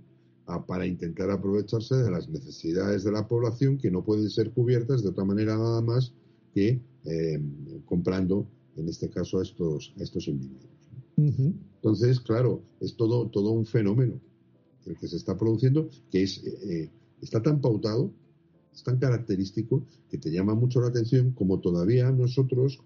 [0.65, 5.09] para intentar aprovecharse de las necesidades de la población que no pueden ser cubiertas de
[5.09, 6.13] otra manera nada más
[6.53, 7.41] que eh,
[7.85, 10.71] comprando, en este caso, a estos, a estos individuos.
[11.17, 14.21] Entonces, claro, es todo, todo un fenómeno
[14.85, 16.89] el que se está produciendo que es, eh, eh,
[17.21, 18.11] está tan pautado,
[18.73, 22.79] es tan característico que te llama mucho la atención como todavía nosotros,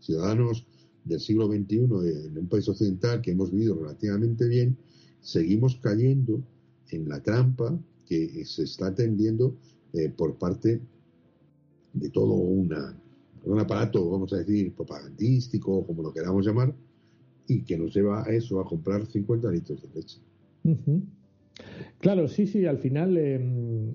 [0.00, 0.66] ciudadanos
[1.04, 1.76] del siglo XXI
[2.26, 4.76] en un país occidental que hemos vivido relativamente bien,
[5.20, 6.42] seguimos cayendo
[6.90, 9.56] en la trampa que se está tendiendo
[9.92, 10.80] eh, por parte
[11.92, 12.94] de todo una,
[13.44, 16.74] un aparato, vamos a decir, propagandístico, como lo queramos llamar,
[17.48, 20.18] y que nos lleva a eso, a comprar 50 litros de leche.
[21.98, 23.94] Claro, sí, sí, al final em,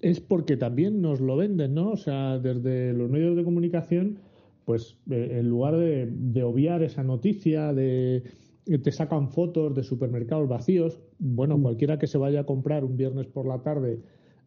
[0.00, 1.90] es porque también nos lo venden, ¿no?
[1.90, 4.18] O sea, desde los medios de comunicación,
[4.64, 8.22] pues eh, en lugar de, obviar esa noticia, de
[8.64, 11.62] te sacan fotos de supermercados vacíos, bueno, mm.
[11.62, 14.00] cualquiera que se vaya a comprar un viernes por la tarde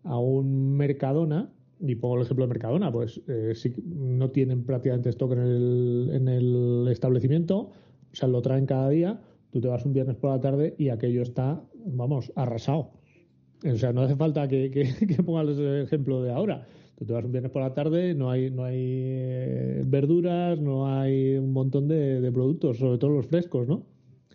[0.03, 5.09] a un Mercadona, y pongo el ejemplo de Mercadona, pues eh, si no tienen prácticamente
[5.09, 9.85] stock en el, en el establecimiento, o sea, lo traen cada día, tú te vas
[9.85, 12.91] un viernes por la tarde y aquello está, vamos, arrasado.
[13.65, 16.65] O sea, no hace falta que, que, pongas el ejemplo de ahora.
[16.97, 20.87] Tú te vas un viernes por la tarde, no hay, no hay eh, verduras, no
[20.87, 23.83] hay un montón de, de, productos, sobre todo los frescos, ¿no?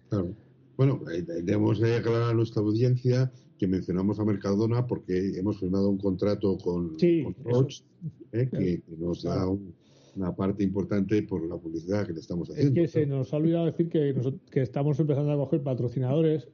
[0.08, 0.34] Claro.
[0.78, 5.98] Bueno, eh, debemos aclarar a nuestra audiencia que mencionamos a Mercadona porque hemos firmado un
[5.98, 7.26] contrato con, sí,
[8.30, 9.44] eh, que, nos da
[10.14, 12.80] una parte importante por la publicidad que le estamos haciendo.
[12.80, 14.14] Es que se nos ha olvidado decir que,
[14.52, 16.48] que estamos empezando a coger patrocinadores.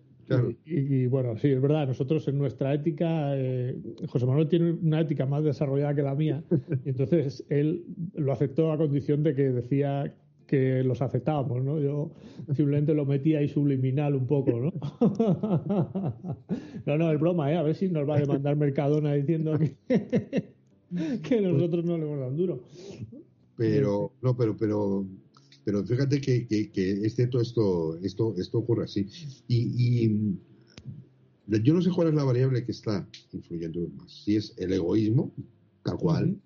[0.64, 3.76] Y, bueno, sí, es verdad, nosotros en nuestra ética, eh,
[4.08, 6.42] José Manuel tiene una ética más desarrollada que la mía,
[6.82, 7.84] y entonces él
[8.14, 10.14] lo aceptó a condición de que decía
[10.46, 11.80] que los aceptábamos, ¿no?
[11.80, 12.12] Yo
[12.54, 14.72] simplemente lo metía ahí subliminal un poco, ¿no?
[16.86, 17.56] no, no, es broma, ¿eh?
[17.56, 19.76] A ver si nos va a demandar Mercadona diciendo que,
[21.22, 22.60] que nosotros no le hemos dado duro.
[23.56, 25.06] Pero, no, pero, pero,
[25.64, 29.06] pero fíjate que, que, que es cierto esto, esto, esto ocurre así.
[29.48, 30.38] Y, y
[31.62, 34.24] yo no sé cuál es la variable que está influyendo más.
[34.24, 35.32] Si es el egoísmo,
[35.84, 36.36] tal cual.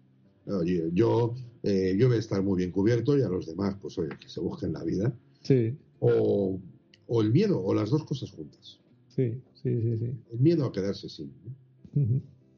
[0.92, 4.10] Yo, eh, yo voy a estar muy bien cubierto y a los demás, pues oye,
[4.18, 5.12] que se busquen la vida.
[5.42, 5.76] Sí.
[6.00, 6.58] O,
[7.06, 8.80] o el miedo, o las dos cosas juntas.
[9.08, 9.98] Sí, sí, sí.
[9.98, 10.14] sí.
[10.32, 11.32] El miedo a quedarse sin.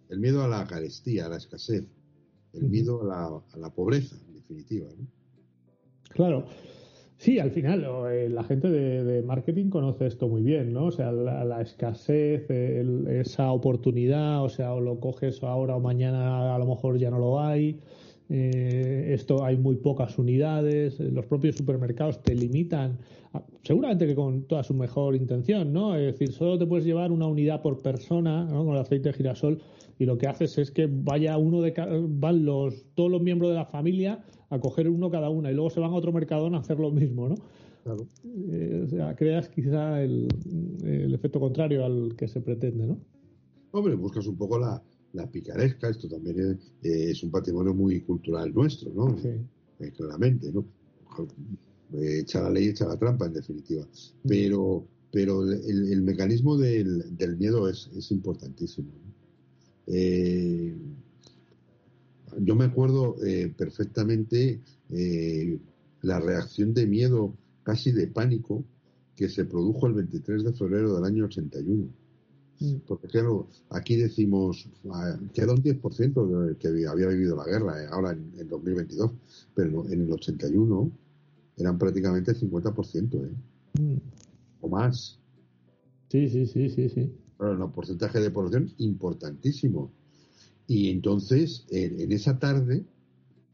[0.08, 1.84] El miedo a la carestía, a la escasez.
[2.52, 4.88] El miedo a la, a la pobreza, en definitiva.
[4.98, 5.06] ¿no?
[6.10, 6.46] Claro.
[7.20, 10.86] Sí, al final eh, la gente de, marketing conoce esto muy bien, ¿no?
[10.86, 16.58] O sea, la, escasez, esa oportunidad, o sea, o lo coges ahora o mañana a
[16.58, 17.78] lo mejor ya no lo hay.
[18.30, 22.96] Eh, esto hay muy pocas unidades, los propios supermercados te limitan,
[23.64, 25.96] seguramente que con toda su mejor intención, ¿no?
[25.96, 28.64] Es decir, solo te puedes llevar una unidad por persona, ¿no?
[28.64, 29.60] Con el aceite de girasol
[29.98, 31.74] y lo que haces es que vaya uno de
[32.08, 35.70] van los todos los miembros de la familia a coger uno cada una y luego
[35.70, 37.36] se van a otro mercadón a hacer lo mismo, ¿no?
[37.84, 38.06] Claro.
[38.50, 40.28] Eh, o sea, creas quizá el,
[41.14, 42.98] efecto contrario al que se pretende, ¿no?
[43.70, 44.82] Hombre, buscas un poco la,
[45.30, 49.16] picaresca, esto también es, un patrimonio muy cultural nuestro, ¿no?
[49.18, 49.28] Sí.
[49.80, 50.64] Eh, claramente, ¿no?
[51.94, 53.84] Eh, echa la ley, echa la trampa, en definitiva.
[53.84, 54.28] Mm.
[54.28, 58.90] Pero, pero el, mecanismo del, del, miedo es, es importantísimo.
[59.86, 60.76] Eh,
[62.38, 65.58] yo me acuerdo eh, perfectamente eh,
[66.02, 68.64] la reacción de miedo, casi de pánico,
[69.16, 71.88] que se produjo el 23 de febrero del año 81.
[72.60, 72.74] Mm.
[72.86, 77.86] Porque claro, aquí decimos, ah, queda un 10% del que había vivido la guerra, eh,
[77.90, 79.12] ahora en, en, 2022,
[79.54, 80.90] pero en el 81
[81.56, 83.80] eran prácticamente el 50%, ¿eh?
[83.80, 83.96] Mm.
[84.62, 85.18] O más.
[86.08, 87.12] Sí, sí, sí, sí, sí.
[87.38, 89.90] Pero un porcentaje de población importantísimo.
[90.70, 92.84] Y entonces, en, esa tarde,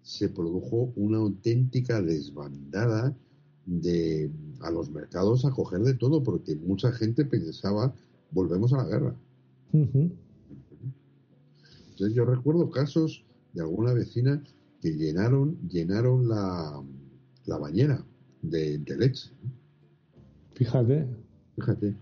[0.03, 3.17] se produjo una auténtica desbandada
[3.65, 7.95] de a los mercados a coger de todo, porque mucha gente pensaba,
[8.33, 9.17] volvemos a la guerra.
[9.73, 10.13] Entonces
[12.15, 13.25] yo recuerdo casos
[13.55, 14.45] de alguna vecina
[14.83, 16.83] que llenaron, llenaron la,
[17.47, 18.05] la bañera
[18.43, 19.31] de, de leche.
[20.53, 21.07] Fíjate.
[21.55, 21.97] Fíjate.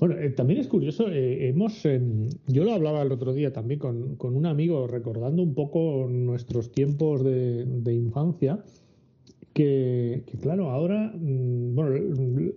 [0.00, 3.78] Bueno, eh, también es curioso, eh, hemos, em, yo lo hablaba el otro día también
[3.78, 8.64] con, con un amigo, recordando un poco nuestros tiempos de, infancia,
[9.52, 12.52] que, claro, ahora, mm, bueno,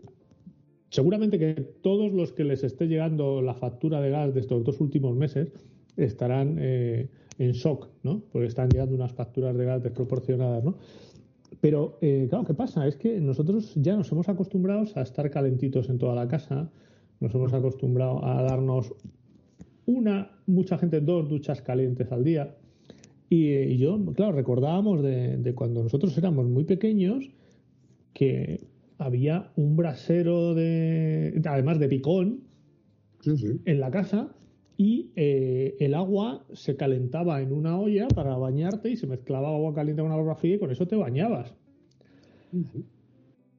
[0.90, 4.80] seguramente que todos los que les esté llegando la factura de gas de estos dos
[4.80, 5.52] últimos meses
[5.98, 8.22] estarán eh, en shock, ¿no?
[8.32, 10.78] Porque están llegando unas facturas de gas desproporcionadas, ¿no?
[11.60, 12.88] Pero, claro, ¿qué pasa?
[12.88, 16.72] Es que nosotros ya nos hemos acostumbrado a estar calentitos en toda la casa,
[17.24, 18.94] nos hemos acostumbrado a darnos
[19.86, 22.58] una, mucha gente dos duchas calientes al día.
[23.30, 27.30] Y, yo, claro, recordábamos de, cuando nosotros éramos muy pequeños
[28.14, 28.60] que
[28.98, 32.42] había un brasero de, además de picón,
[33.66, 34.36] en la casa
[34.76, 39.74] y eh, el agua se calentaba en una olla para bañarte y se mezclaba agua
[39.74, 41.56] caliente con agua fría y con eso te bañabas.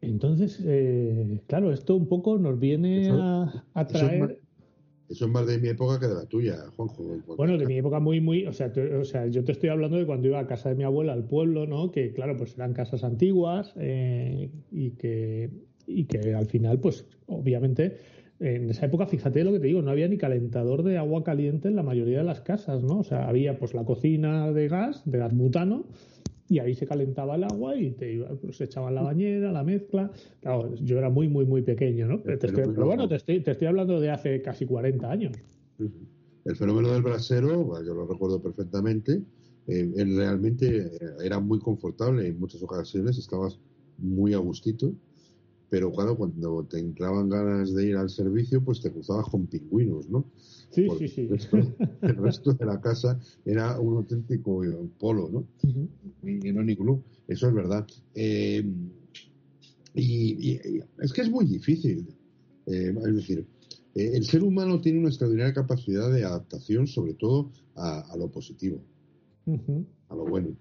[0.07, 4.41] Entonces, eh, claro, esto un poco nos viene a, traer.
[5.09, 7.05] Eso es, más, de mi época que de la tuya, Juanjo.
[7.37, 8.47] Bueno, de mi época muy, muy.
[8.47, 10.85] O sea, o sea, yo te estoy hablando de cuando iba a casa de mi
[10.85, 11.91] abuela al pueblo, ¿no?
[11.93, 15.51] Que, claro, pues eran casas antiguas eh, y, que,
[15.87, 17.97] y que al final, pues, obviamente.
[18.41, 21.69] En esa época, fíjate lo que te digo, no había ni calentador de agua caliente
[21.69, 22.99] en la mayoría de las casas, ¿no?
[22.99, 25.87] O sea, había pues la cocina de gas, de gas butano,
[26.49, 29.53] y ahí se calentaba el agua y te iba, pues, se echaba en la bañera,
[29.53, 30.11] la mezcla.
[30.41, 32.23] Claro, yo era muy, muy, muy pequeño, ¿no?
[32.23, 35.33] Pero, bueno, te estoy, te estoy hablando de hace casi 40 años.
[36.45, 39.23] El fenómeno del brasero, yo lo recuerdo perfectamente,
[39.67, 40.91] eh, realmente
[41.23, 43.59] era muy confortable en muchas ocasiones, estabas
[43.97, 44.93] muy a gustito,
[45.71, 50.09] pero claro, cuando te entraban ganas de ir al servicio, pues te cruzabas con pingüinos,
[50.11, 50.27] ¿no?
[50.75, 51.29] Sí, sí, sí.
[52.03, 54.63] El resto, de la casa era un auténtico
[54.99, 55.47] polo, ¿no?
[56.23, 57.87] Y no ni club, eso es verdad.
[58.15, 58.65] Eh,
[59.95, 60.59] y,
[61.01, 62.09] es que es muy difícil.
[62.67, 63.47] Eh, es decir,
[63.95, 68.81] eh, el ser humano tiene una extraordinaria capacidad de adaptación, sobre todo a, lo positivo,
[70.09, 70.57] a lo bueno.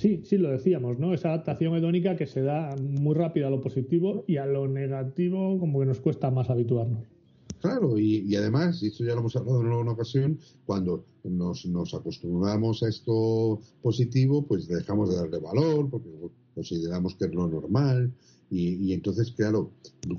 [0.00, 1.12] Sí, sí, lo decíamos, ¿no?
[1.12, 5.58] Esa adaptación hedónica que se da muy rápido a lo positivo y a lo negativo
[5.58, 7.17] como que nos cuesta más habituarnos.
[7.60, 11.92] Claro, y, además, y esto ya lo hemos hablado en una ocasión, cuando nos, nos
[11.92, 16.08] acostumbramos a esto positivo, pues dejamos de darle valor porque
[16.54, 18.12] consideramos que es lo normal
[18.50, 19.72] y, entonces, claro,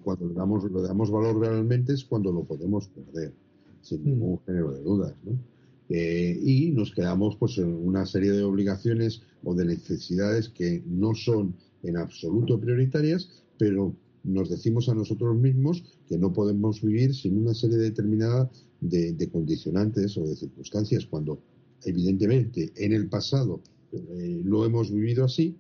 [0.04, 3.34] cuando le damos, le damos valor realmente es cuando lo podemos perder,
[3.82, 4.06] sin mm.
[4.06, 5.32] ningún género de dudas, ¿no?
[5.92, 11.16] Eh, y nos quedamos pues en una serie de obligaciones o de necesidades que no
[11.16, 17.38] son en absoluto prioritarias, pero nos decimos a nosotros mismos que no podemos vivir sin
[17.38, 18.50] una serie determinada
[18.82, 21.40] de, condicionantes o de circunstancias, cuando
[21.86, 25.56] evidentemente en el pasado eh, lo hemos vivido así,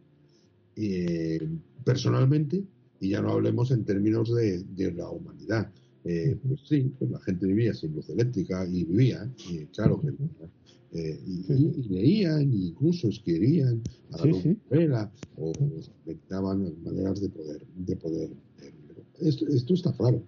[0.75, 1.39] eh,
[1.83, 2.63] personalmente,
[2.99, 5.71] y ya no hablemos en términos de, la humanidad.
[6.05, 10.09] Eh, pues sí, pues la gente vivía sin luz eléctrica y vivía, y claro que
[10.91, 13.81] eh, y, leían, incluso escribían
[14.11, 15.53] a la novela o
[16.05, 18.29] inventaban maneras de poder, de poder.
[19.19, 20.23] Esto, esto está claro.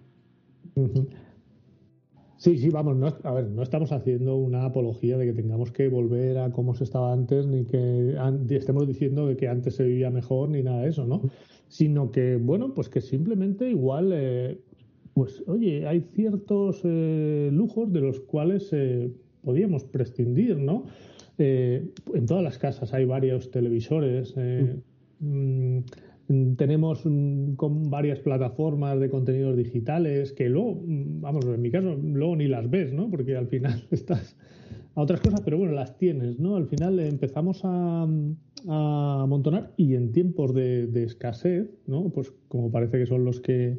[2.42, 5.86] Sí, sí, vamos, no, a ver, no estamos haciendo una apología de que tengamos que
[5.86, 8.16] volver a cómo se estaba antes, ni que
[8.50, 11.22] estemos diciendo de que antes se vivía mejor, ni nada de eso, ¿no?
[11.68, 14.58] Sino que, bueno, pues que simplemente igual, eh,
[15.14, 19.12] pues oye, hay ciertos eh, lujos de los cuales eh,
[19.44, 20.86] podíamos prescindir, ¿no?
[21.38, 24.34] en todas las casas hay varios televisores.
[24.36, 25.78] Mm.
[25.78, 25.84] Mm,
[26.56, 27.02] tenemos
[27.56, 32.70] con varias plataformas de contenidos digitales que luego, vamos, en mi caso, luego ni las
[32.70, 33.10] ves, ¿no?
[33.10, 34.36] Porque al final estás
[34.94, 36.56] a otras cosas, pero bueno, las tienes, ¿no?
[36.56, 38.06] Al final empezamos a,
[38.68, 42.10] a amontonar y en tiempos de, escasez, ¿no?
[42.10, 43.78] Pues como parece que son los que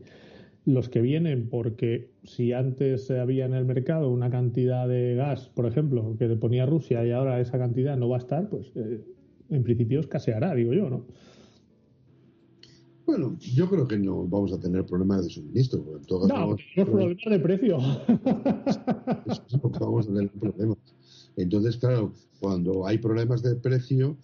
[0.65, 5.65] los que vienen, porque si antes había en el mercado una cantidad de gas, por
[5.65, 9.01] ejemplo, que le ponía Rusia y ahora esa cantidad no va a estar, pues eh,
[9.49, 11.05] en principio escaseará, digo yo, ¿no?
[13.05, 15.83] Bueno, yo creo que no vamos a tener problemas de suministro.
[16.09, 17.77] no, no problemas de precio.
[19.79, 20.77] vamos a tener problemas.
[21.35, 24.17] Entonces, claro, cuando hay problemas de precio,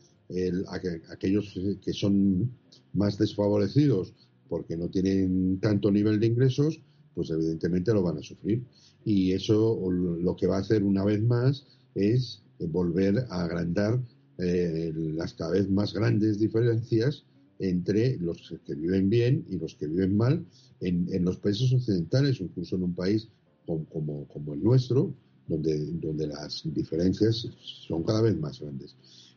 [1.09, 2.51] aquellos que son
[2.93, 4.13] más desfavorecidos
[4.47, 6.79] porque no tienen tanto nivel de ingresos,
[7.15, 8.63] pues evidentemente lo van a sufrir.
[9.05, 11.65] Y eso lo que va a hacer una vez más
[11.95, 13.99] es volver a agrandar
[14.37, 17.25] eh, las cada vez más grandes diferencias
[17.59, 20.45] entre los que viven bien y los que viven mal
[20.79, 23.27] en, los países occidentales, incluso en un país
[23.65, 25.13] como, como, el nuestro,
[25.47, 27.47] donde, donde las diferencias
[27.87, 28.95] son cada vez más grandes.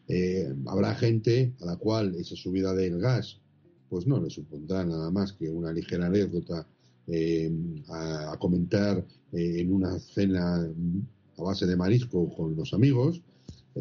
[0.08, 3.38] Eh, habrá gente a la cual esa subida del gas
[3.88, 6.66] pues no le supondrá nada más que una ligera anécdota
[7.06, 7.52] eh,
[7.88, 10.66] a, comentar eh, en una cena
[11.36, 13.20] a base de marisco con los amigos,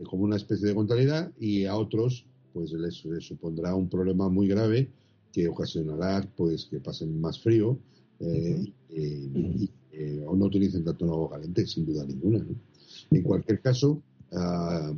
[0.10, 4.90] como una especie de contabilidad, y a otros pues les, supondrá un problema muy grave
[5.32, 7.78] que ocasionará pues que pasen más frío
[8.20, 12.46] eh, y, eh, o no utilicen tanto el agua caliente, sin duda ninguna.
[13.10, 14.94] En cualquier caso, ah,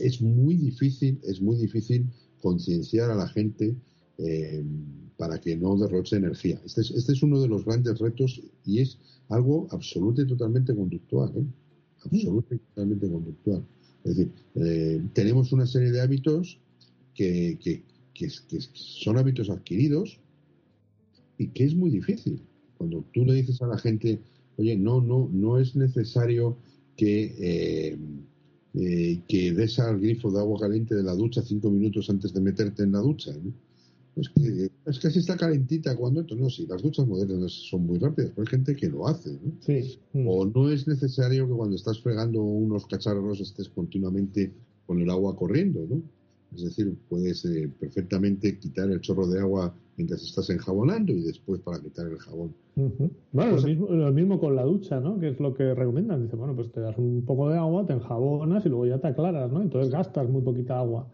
[0.00, 2.06] es muy difícil, es muy difícil
[2.40, 3.74] concienciar a la gente
[4.18, 4.64] eh,
[5.16, 6.60] para que no derroche energía.
[6.64, 10.74] Este es, este es, uno de los grandes retos y es algo absoluto y totalmente
[10.74, 11.32] conductual,
[12.04, 13.64] absoluto y totalmente conductual.
[14.04, 16.58] Es decir, eh, tenemos una serie de hábitos
[17.14, 17.82] que,
[18.74, 20.20] son hábitos adquiridos
[21.38, 22.42] y que es muy difícil.
[22.76, 24.20] Cuando tú le dices a la gente,
[24.58, 26.58] oye, no, no, no es necesario
[26.96, 27.96] que, eh,
[28.74, 32.40] eh, que des al grifo de agua caliente de la ducha cinco minutos antes de
[32.40, 33.32] meterte en la ducha.
[34.16, 37.86] Es que, es que así está calentita cuando esto no, sí, las duchas modernas son
[37.86, 39.52] muy rápidas, pero hay gente que lo hace, ¿no?
[39.60, 39.98] Sí.
[40.24, 44.52] O no es necesario que cuando estás fregando unos cacharros estés continuamente
[44.86, 46.00] con el agua corriendo, ¿no?
[46.54, 51.60] Es decir, puedes eh, perfectamente quitar el chorro de agua mientras estás enjabonando y después
[51.60, 52.54] para quitar el jabón.
[53.32, 55.18] Bueno, lo, mismo, lo, mismo, con la ducha, ¿no?
[55.18, 56.22] Que es lo que recomiendan.
[56.22, 59.08] Dice, bueno, pues te das un poco de agua, te enjabonas y luego ya te
[59.08, 59.62] aclaras, ¿no?
[59.62, 61.08] Entonces gastas muy poquita agua.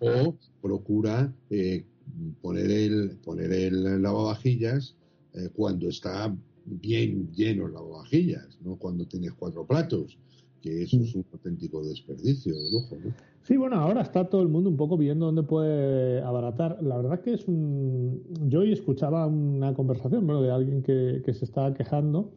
[0.00, 1.84] O procura eh,
[2.40, 4.96] poner el poner el lavavajillas
[5.34, 10.18] eh, cuando está bien llenos lavavajillas, no cuando tienes cuatro platos,
[10.60, 12.96] que eso es un auténtico desperdicio de lujo.
[13.04, 13.14] ¿no?
[13.42, 16.82] Sí, bueno, ahora está todo el mundo un poco viendo dónde puede abaratar.
[16.82, 18.22] La verdad que es un...
[18.48, 22.32] Yo hoy escuchaba una conversación bueno, de alguien que, que se estaba quejando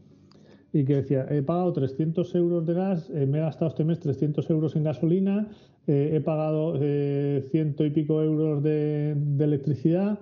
[0.73, 3.99] y que decía, he pagado 300 euros de gas, eh, me he gastado este mes
[3.99, 5.49] 300 euros en gasolina,
[5.87, 10.19] eh, he pagado eh, ciento y pico euros de, electricidad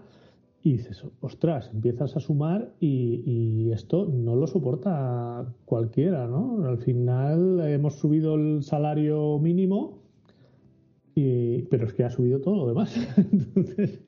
[0.64, 6.64] y dices, ostras, empiezas a sumar y, esto no lo soporta cualquiera, ¿no?
[6.66, 10.00] Al final hemos subido el salario mínimo,
[11.14, 12.96] y, pero es que ha subido todo lo demás.
[13.32, 14.02] Entonces,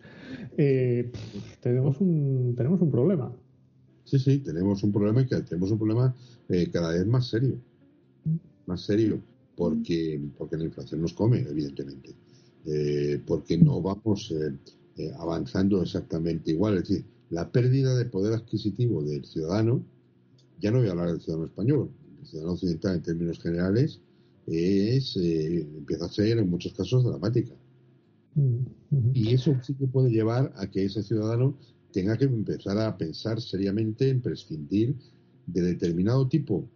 [1.60, 3.34] tenemos, un, tenemos un problema.
[4.08, 6.16] Sí, sí, tenemos un problema y que tenemos un problema
[6.48, 7.60] eh, cada vez más serio.
[8.66, 9.22] Más serio,
[9.58, 12.16] porque, porque la inflación nos come, evidentemente.
[12.66, 16.78] Eh, porque no vamos eh, avanzando exactamente igual.
[16.78, 19.84] Es decir, la pérdida de poder adquisitivo del ciudadano,
[20.62, 21.90] ya no voy a hablar del ciudadano español,
[22.22, 24.00] el ciudadano occidental en términos generales,
[24.46, 27.54] es empieza a ser en muchos casos dramática.
[28.36, 31.58] Mm, y eso sí que puede llevar a que ese ciudadano
[31.98, 34.96] tenga que empezar a pensar seriamente en prescindir
[35.48, 36.70] de determinado tipo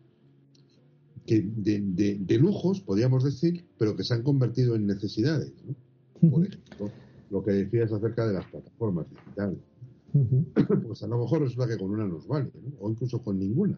[1.28, 5.52] de, lujos, podríamos decir, pero que se han convertido en necesidades.
[6.20, 6.90] Por ejemplo,
[7.30, 9.60] lo que decías acerca de las plataformas digitales.
[10.88, 12.50] Pues a lo mejor resulta que con una nos vale,
[12.80, 13.78] o incluso con ninguna.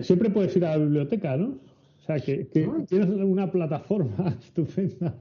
[0.00, 1.58] siempre puedes ir a la biblioteca, ¿no?
[2.04, 5.16] O sea, que, tienes una plataforma estupenda.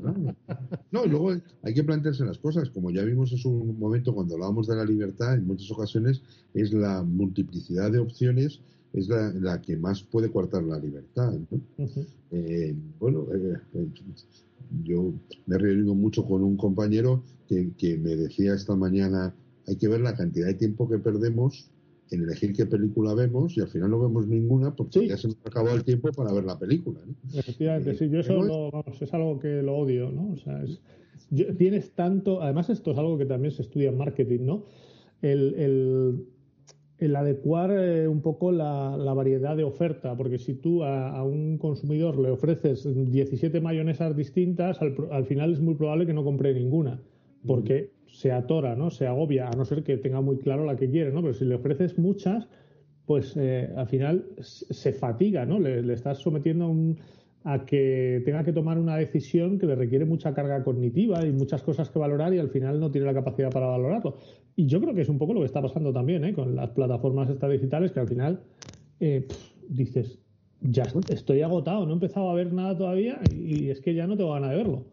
[0.91, 1.31] No, y luego
[1.61, 2.69] hay que plantearse las cosas.
[2.71, 6.21] Como ya vimos en un momento cuando hablábamos de la libertad, en muchas ocasiones
[6.53, 8.59] es la multiplicidad de opciones
[8.93, 11.33] es la, que más puede coartar la libertad.
[12.31, 13.87] Eh, bueno, eh,
[14.83, 15.13] yo
[15.47, 19.33] me he reunido mucho con un compañero que, que me decía esta mañana,
[19.67, 21.71] hay que ver la cantidad de tiempo que perdemos
[22.13, 25.37] en elegir qué película vemos y al final no vemos ninguna porque ya se nos
[25.45, 26.99] ha acabado el tiempo para ver la película.
[27.33, 30.31] Efectivamente, eh, sí, yo eso es algo que lo odio, ¿no?
[30.33, 30.63] O sea,
[31.57, 34.65] tienes tanto, además esto es algo que también se estudia en marketing, ¿no?
[35.21, 36.25] El,
[36.99, 42.17] el, adecuar eh, un poco la, variedad de oferta, porque si tú a, un consumidor
[42.17, 47.01] le ofreces 17 mayonesas distintas, al, al, final es muy probable que no compre ninguna,
[47.45, 48.89] porque se atora, ¿no?
[48.89, 51.21] Se agobia, a no ser que tenga muy claro la que quiere, ¿no?
[51.21, 52.47] Pero si le ofreces muchas,
[53.05, 55.59] pues eh, al final se fatiga, ¿no?
[55.59, 56.73] Le, estás sometiendo
[57.43, 61.63] a, que tenga que tomar una decisión que le requiere mucha carga cognitiva y muchas
[61.63, 64.17] cosas que valorar y al final no tiene la capacidad para valorarlo.
[64.55, 66.33] Y yo creo que es un poco lo que está pasando también, ¿eh?
[66.33, 68.41] Con las plataformas estas digitales que al final
[68.99, 69.27] eh,
[69.67, 70.19] dices,
[70.61, 74.15] ya estoy agotado, no he empezado a ver nada todavía y, es que ya no
[74.15, 74.85] tengo ganas de verlo.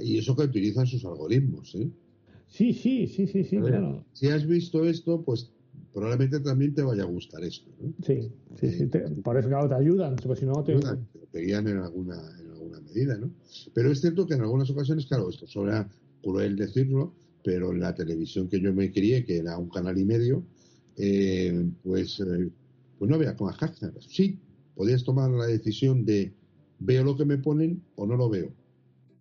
[0.00, 1.90] Y eso que utilizan sus algoritmos, ¿eh?
[2.48, 4.04] Sí, sí, sí, sí, sí, claro.
[4.12, 5.50] Si has visto esto, pues
[5.92, 7.70] probablemente también te vaya a gustar esto.
[8.04, 8.86] Sí, sí, sí.
[9.22, 10.16] por eso, claro, te ayudan.
[10.16, 10.78] Pues si no, te...
[10.78, 13.30] te guían en alguna, en alguna medida, ¿no?
[13.72, 15.88] Pero es cierto que en algunas ocasiones, claro, esto suena
[16.22, 20.04] cruel decirlo, pero en la televisión que yo me crié, que era un canal y
[20.04, 20.44] medio,
[20.96, 22.50] eh, pues, eh,
[22.98, 23.52] pues no había con
[24.08, 24.38] Sí,
[24.74, 26.32] podías tomar la decisión de
[26.78, 28.52] veo lo que me ponen o no lo veo.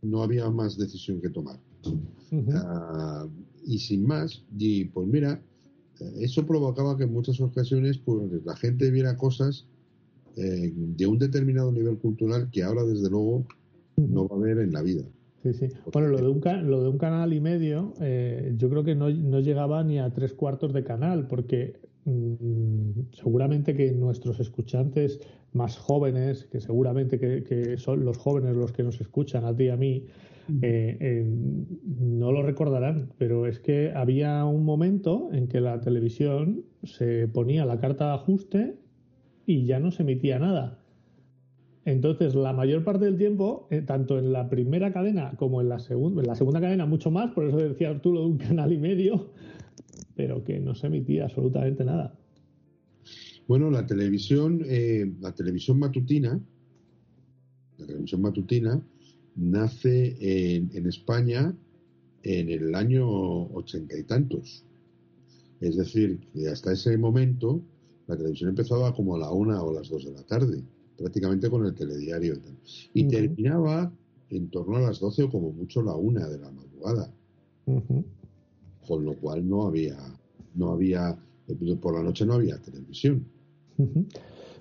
[0.01, 1.59] No había más decisión que tomar.
[2.53, 3.27] Ah,
[3.65, 5.41] y sin más, y pues mira,
[5.99, 9.67] eh, eso provocaba que en muchas ocasiones pues, la gente viera cosas
[10.37, 13.45] eh, de un determinado nivel cultural que ahora desde luego
[13.97, 15.03] no va a ver en la vida.
[15.43, 15.67] Sí, sí.
[15.91, 19.09] Bueno, lo de un, lo de un canal y medio, eh, yo creo que no,
[19.09, 25.19] no, llegaba ni a tres cuartos de canal, porque mm, seguramente que nuestros escuchantes
[25.53, 29.65] más jóvenes, que seguramente que, que, son los jóvenes los que nos escuchan a ti
[29.65, 30.05] y a mí,
[30.61, 36.65] eh, eh, no lo recordarán, pero es que había un momento en que la televisión
[36.83, 38.75] se ponía la carta de ajuste
[39.45, 40.79] y ya no se emitía nada.
[41.85, 45.79] Entonces, la mayor parte del tiempo, eh, tanto en la primera cadena como en la,
[45.79, 48.77] segunda en la segunda cadena, mucho más, por eso decía Arturo de un canal y
[48.77, 49.29] medio,
[50.15, 52.17] pero que no se emitía absolutamente nada.
[53.47, 54.63] Bueno, la televisión,
[55.19, 56.39] la televisión matutina,
[57.77, 58.81] la televisión matutina
[59.35, 61.55] nace en, España
[62.23, 64.63] en el año ochenta y tantos.
[65.59, 67.61] Es decir, que hasta ese momento
[68.07, 70.63] la televisión empezaba como a la una o las dos de la tarde,
[70.97, 72.35] prácticamente con el telediario.
[72.93, 73.91] Y terminaba
[74.29, 77.13] en torno a las doce o como mucho la una de la madrugada.
[78.87, 79.97] Con lo cual no había,
[80.55, 81.17] no había,
[81.81, 83.25] por la noche no había televisión.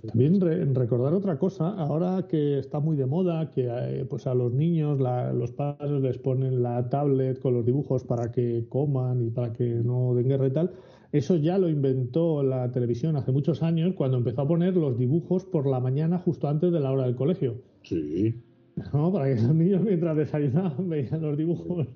[0.07, 0.41] También
[0.75, 4.99] recordar otra cosa, ahora que está muy de moda, que eh, pues a los niños
[5.35, 9.65] los padres les ponen la tablet con los dibujos para que coman y para que
[9.65, 10.71] no den guerra y tal,
[11.13, 15.45] eso ya lo inventó la televisión hace muchos años cuando empezó a poner los dibujos
[15.45, 17.57] por la mañana justo antes de la hora del colegio.
[17.83, 18.35] Sí.
[18.93, 19.13] ¿no?
[19.13, 21.87] Para que los niños mientras desayunaban veían los dibujos.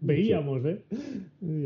[0.00, 0.84] Veíamos, ¿eh?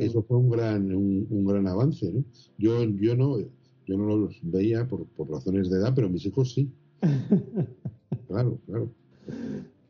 [0.00, 2.24] Eso fue un gran, un, gran avance, ¿no?
[2.59, 6.53] Yo, yo no, yo no los veía por, por razones de edad, pero mis hijos
[6.53, 6.70] sí.
[8.28, 8.90] claro, claro.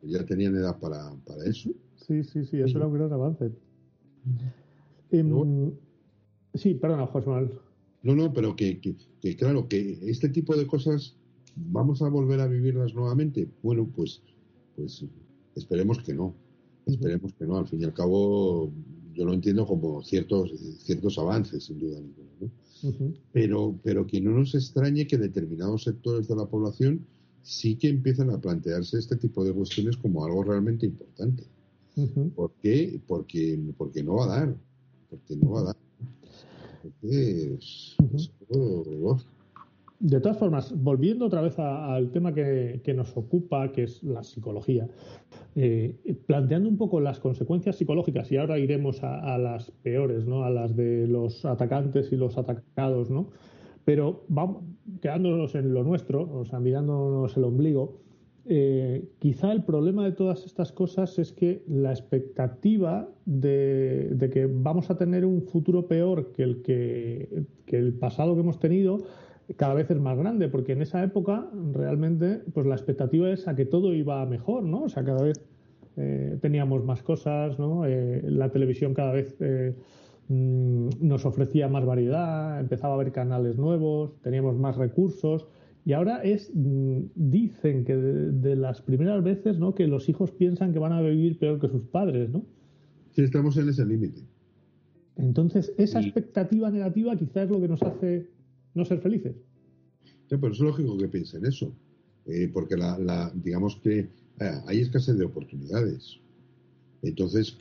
[0.03, 1.71] Ya tenían edad para, para eso.
[1.97, 3.53] Sí, sí, sí, eso era un gran avance.
[5.11, 5.73] Em,
[6.55, 7.53] sí, perdona, José Manuel.
[8.03, 11.17] No, no, pero que, que, claro, que este tipo de cosas
[11.55, 13.49] vamos a volver a vivirlas nuevamente.
[13.63, 14.23] Bueno, pues
[14.77, 15.05] pues
[15.55, 16.35] esperemos que no.
[16.87, 17.59] Esperemos que no.
[17.59, 18.71] Al fin y al cabo,
[19.15, 22.53] yo lo entiendo como ciertos, ciertos avances, sin duda ninguna.
[23.33, 27.07] pero, pero que no nos extrañe que determinados sectores de la población
[27.43, 31.45] sí que empiezan a plantearse este tipo de cuestiones como algo realmente importante.
[32.35, 33.01] ¿Por qué?
[33.07, 34.57] Porque, porque no va a dar.
[35.11, 35.77] Porque no va a dar.
[36.83, 37.97] Porque es,
[40.03, 44.89] de todas formas, volviendo otra vez al tema que, nos ocupa, que es la psicología,
[45.55, 45.97] eh,
[46.27, 50.43] planteando un poco las consecuencias psicológicas, y ahora iremos a, las peores, ¿no?
[50.43, 53.29] a las de los atacantes y los atacados, ¿no?
[53.85, 54.65] pero vamos,
[55.01, 58.01] quedándonos en lo nuestro, o sea, mirándonos el ombligo,
[58.45, 64.91] eh, quizá el problema de todas estas cosas es que la expectativa de, que vamos
[64.91, 68.99] a tener un futuro peor que el, que el pasado que hemos tenido
[69.57, 73.55] cada vez es más grande, porque en esa época realmente pues la expectativa es a
[73.55, 74.85] que todo iba mejor, ¿no?
[74.85, 75.45] O sea, cada vez
[75.97, 77.85] eh, teníamos más cosas, ¿no?
[77.87, 79.75] Eh, la televisión cada vez eh,
[80.29, 85.47] mm, nos ofrecía más variedad, empezaba a haber canales nuevos, teníamos más recursos.
[85.85, 89.75] Y ahora es, mm, dicen que de, las primeras veces, ¿no?
[89.75, 92.45] Que los hijos piensan que van a vivir peor que sus padres, ¿no?
[93.11, 94.23] Sí, estamos en ese límite.
[95.17, 98.29] Entonces, esa expectativa negativa quizás es lo que nos hace
[98.75, 99.35] no ser felices.
[100.29, 101.73] pero es lógico que piensen eso,
[102.27, 106.19] eh, porque la, digamos que eh, hay escasez de oportunidades.
[107.03, 107.57] Entonces,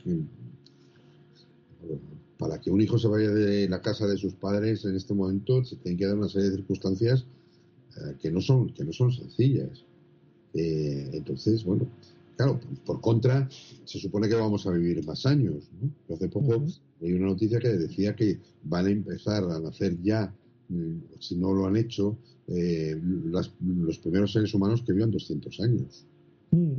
[2.38, 5.64] para que un hijo se vaya de la casa de sus padres en este momento,
[5.64, 7.26] se tienen que dar una serie de circunstancias
[7.96, 9.84] eh, que no son que no son sencillas.
[10.54, 11.86] entonces, bueno,
[12.36, 13.48] claro, por, contra,
[13.84, 15.68] se supone que vamos a vivir más años.
[16.08, 16.64] Hace poco
[17.00, 20.41] hay una noticia que decía que van a empezar a nacer ya Mm,
[21.18, 22.18] si no lo han hecho,
[22.48, 26.06] eh, los primeros seres humanos que vivan 200 años.
[26.50, 26.72] Mm.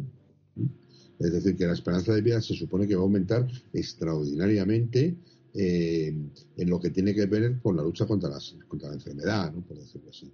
[1.19, 5.15] Es decir, que la esperanza de vida se supone que va a aumentar extraordinariamente
[5.53, 6.13] eh,
[6.57, 8.31] en lo que tiene que ver con la lucha contra,
[8.67, 9.61] contra la enfermedad, ¿no?
[9.61, 10.25] por decirlo así.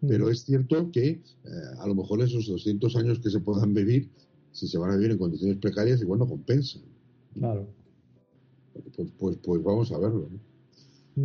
[0.00, 0.08] Mm.
[0.08, 1.20] Pero es cierto que eh,
[1.78, 4.08] a lo mejor esos 200 años que se puedan vivir,
[4.52, 6.82] si se van a vivir en condiciones precarias, igual no compensan.
[7.34, 7.68] Claro.
[8.94, 10.28] Pues, pues, pues vamos a verlo.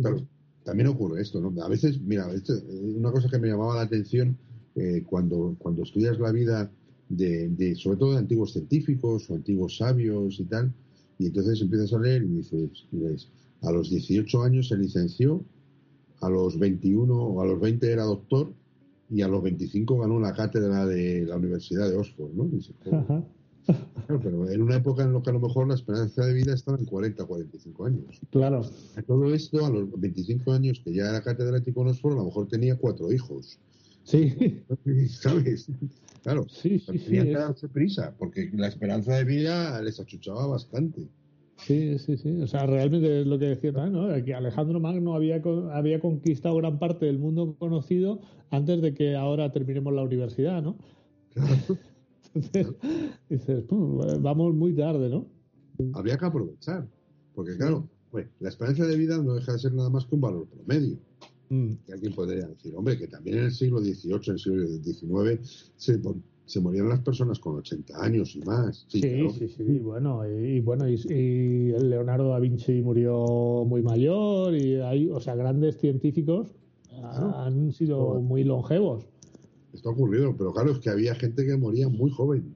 [0.00, 0.26] Claro,
[0.64, 1.62] también ocurre esto, ¿no?
[1.62, 2.28] A veces, mira,
[2.96, 4.36] una cosa que me llamaba la atención
[4.74, 6.70] eh, cuando, cuando estudias la vida
[7.08, 10.72] de, sobre todo de antiguos científicos o antiguos sabios y tal,
[11.18, 13.28] y entonces empiezas a leer y dices,
[13.62, 15.44] a los 18 años se licenció,
[16.20, 18.52] a los 21 o a los 20 era doctor
[19.10, 22.48] y a los 25 ganó la cátedra de la Universidad de Oxford, ¿no?
[24.06, 26.78] Pero en una época en la que a lo mejor la esperanza de vida estaba
[26.78, 28.20] en 40, 45 años.
[28.30, 28.62] Claro.
[29.06, 32.48] todo esto, a los 25 años que ya era catedrático en Oxford, a lo mejor
[32.48, 33.58] tenía cuatro hijos.
[34.04, 34.62] Sí.
[35.08, 35.68] ¿Sabes?
[36.22, 36.46] Claro.
[36.48, 41.08] Sí, sí, Tenían que darse prisa, porque la esperanza de vida les achuchaba bastante.
[41.56, 42.40] Sí, sí, sí.
[42.42, 44.24] O sea, realmente es lo que decía también, ¿no?
[44.24, 45.40] Que Alejandro Magno había,
[45.72, 50.76] había conquistado gran parte del mundo conocido antes de que ahora terminemos la universidad, ¿no?
[51.32, 51.78] Claro.
[52.34, 52.74] Entonces,
[53.28, 53.64] dices,
[54.20, 55.26] vamos muy tarde, ¿no?
[55.94, 56.86] Habría que aprovechar,
[57.34, 60.20] porque claro, pues, la esperanza de vida no deja de ser nada más que un
[60.20, 60.98] valor promedio.
[61.48, 61.72] Mm.
[61.86, 65.72] Que alguien podría decir, hombre, que también en el siglo XVIII, en el siglo XIX,
[65.76, 66.00] se,
[66.46, 68.86] se morían las personas con 80 años y más.
[68.88, 75.10] Sí, sí, sí, bueno, y, bueno, y, Leonardo da Vinci murió muy mayor, y hay,
[75.10, 76.54] o sea, grandes científicos
[77.02, 79.06] han sido muy longevos.
[79.74, 82.54] Esto ha ocurrido, pero claro, es que había gente que moría muy joven.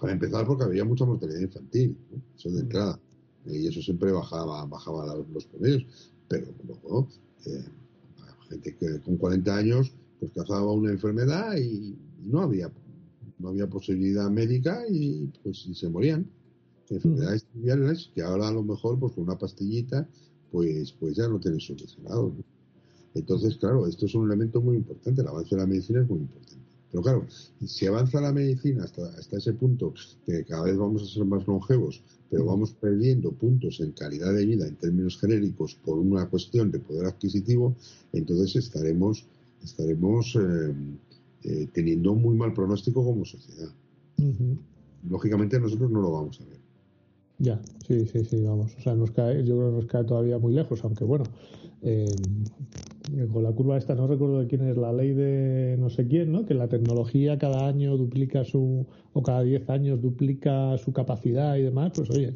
[0.00, 1.96] Para empezar, porque había mucha mortalidad infantil,
[2.36, 3.00] eso de entrada.
[3.46, 5.84] Y eso siempre bajaba, bajaba los promedios.
[6.28, 7.08] Pero luego,
[7.46, 7.64] eh,
[8.48, 12.70] gente que con 40 años, pues cazaba una enfermedad y, no había
[13.38, 16.28] no había posibilidad médica y pues se morían.
[16.90, 20.08] Enfermedades triviales que ahora a lo mejor, pues con una pastillita,
[20.50, 22.34] pues, pues ya no tienen solucionado.
[23.18, 26.20] Entonces, claro, esto es un elemento muy importante, el avance de la medicina es muy
[26.20, 26.62] importante.
[26.90, 27.26] Pero claro,
[27.66, 29.92] si avanza la medicina hasta, hasta ese punto
[30.24, 34.46] que cada vez vamos a ser más longevos, pero vamos perdiendo puntos en calidad de
[34.46, 37.74] vida en términos genéricos por una cuestión de poder adquisitivo,
[38.12, 39.26] entonces estaremos,
[39.62, 40.74] estaremos eh,
[41.44, 43.70] eh, teniendo un muy mal pronóstico como sociedad.
[45.08, 46.58] Lógicamente nosotros no lo vamos a ver.
[47.38, 48.74] Ya, sí, sí, sí, vamos.
[48.76, 51.24] O sea, nos cae, yo creo que nos cae todavía muy lejos, aunque bueno,
[51.82, 52.06] eh,
[53.32, 56.32] con la curva esta, no recuerdo de quién es la ley de no sé quién,
[56.32, 56.44] ¿no?
[56.44, 61.62] Que la tecnología cada año duplica su, o cada 10 años duplica su capacidad y
[61.62, 62.34] demás, pues oye,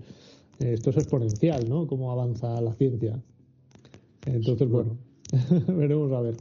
[0.59, 1.87] esto es exponencial, ¿no?
[1.87, 3.21] Cómo avanza la ciencia.
[4.27, 4.97] Entonces, bueno,
[5.69, 6.37] veremos a ver.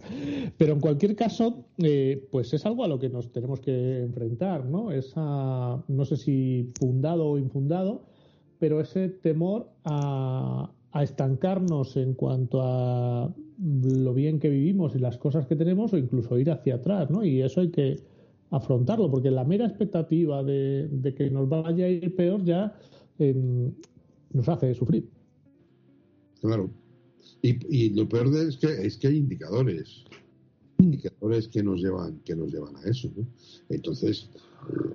[0.57, 4.65] Pero en cualquier caso, eh, pues es algo a lo que nos tenemos que enfrentar,
[4.65, 4.91] ¿no?
[4.91, 8.03] Esa, no sé si fundado o infundado,
[8.59, 10.71] pero ese temor a,
[11.01, 16.37] estancarnos en cuanto a lo bien que vivimos y las cosas que tenemos o incluso
[16.39, 17.23] ir hacia atrás, ¿no?
[17.23, 17.97] Y eso hay que
[18.49, 22.75] afrontarlo, porque la mera expectativa de, que nos vaya a ir peor ya
[23.19, 23.71] em,
[24.33, 25.07] nos hace sufrir.
[26.41, 26.69] Claro.
[27.43, 30.03] Y, lo peor es que es que hay indicadores,
[30.83, 33.25] indicadores que nos llevan que nos llevan a eso, ¿no?
[33.69, 34.29] Entonces,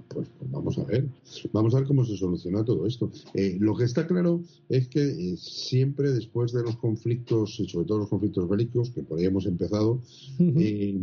[0.09, 1.09] pues, pues, vamos a ver,
[1.53, 3.11] vamos a ver cómo se soluciona todo esto.
[3.34, 7.87] Eh, lo que está claro es que eh, siempre después de los conflictos, y sobre
[7.87, 10.01] todo los conflictos bélicos, que por ahí hemos empezado,
[10.39, 10.99] eh,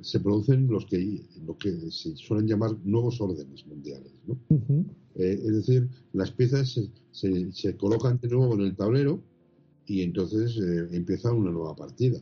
[0.00, 4.12] se producen los que, lo que se suelen llamar nuevos órdenes mundiales.
[4.26, 4.36] ¿no?
[5.14, 9.20] es decir, las piezas se, se, colocan de nuevo en el tablero
[9.86, 10.58] y entonces
[10.90, 12.18] empieza una nueva partida.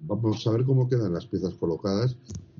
[0.00, 2.16] Vamos a ver cómo quedan las piezas colocadas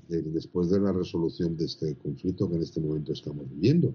[0.09, 3.95] después de la resolución de este conflicto que en este momento estamos viviendo,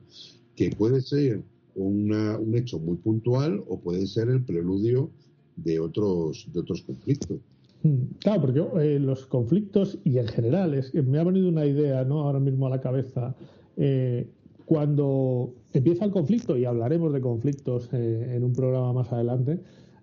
[0.56, 1.42] que puede ser
[1.76, 5.10] un hecho muy puntual o puede ser el preludio
[5.56, 7.40] de otros, de otros conflictos.
[7.84, 8.04] Hmm.
[8.20, 12.04] Claro, porque eh, los conflictos y en general, es que me ha venido una idea
[12.04, 12.22] ¿no?
[12.22, 13.36] ahora mismo a la cabeza.
[13.78, 14.28] Eh,
[14.66, 19.60] cuando empieza el conflicto, y hablaremos de conflictos eh, en un programa más adelante,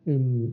[0.06, 0.52] em,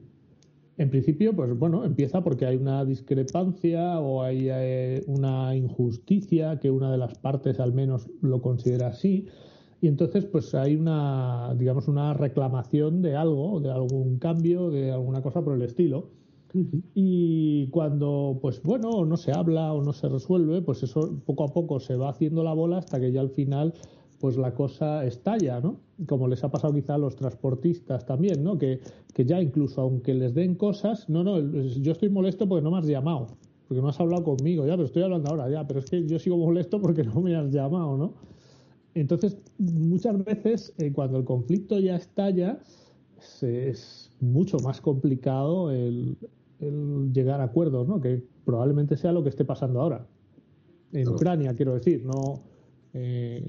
[0.78, 6.70] en principio, pues bueno, empieza porque hay una discrepancia o hay eh, una injusticia que
[6.70, 9.28] una de las partes al menos lo considera así.
[9.82, 15.22] Y entonces, pues hay una, digamos, una reclamación de algo, de algún cambio, de alguna
[15.22, 16.10] cosa por el estilo.
[16.94, 21.54] Y cuando, pues bueno, no se habla o no se resuelve, pues eso poco a
[21.54, 23.74] poco se va haciendo la bola hasta que ya al final
[24.20, 25.78] pues la cosa estalla, ¿no?
[26.07, 28.57] Como les ha pasado quizá a los transportistas también, ¿no?
[28.57, 28.80] Que,
[29.16, 32.88] ya incluso aunque les den cosas, no, no, yo estoy molesto porque no me has
[32.88, 33.28] llamado,
[33.68, 36.20] porque no has hablado conmigo, ya, pero estoy hablando ahora, ya, pero es que yo
[36.20, 38.13] sigo molesto porque no me has llamado, ¿no?
[38.93, 42.59] Entonces, muchas veces eh, cuando el conflicto ya estalla,
[43.41, 46.18] es, mucho más complicado el,
[47.13, 47.99] llegar a acuerdos, ¿no?
[47.99, 50.07] Que probablemente sea lo que esté pasando ahora.
[50.93, 52.41] En Ucrania, quiero decir, no
[52.96, 53.43] eh,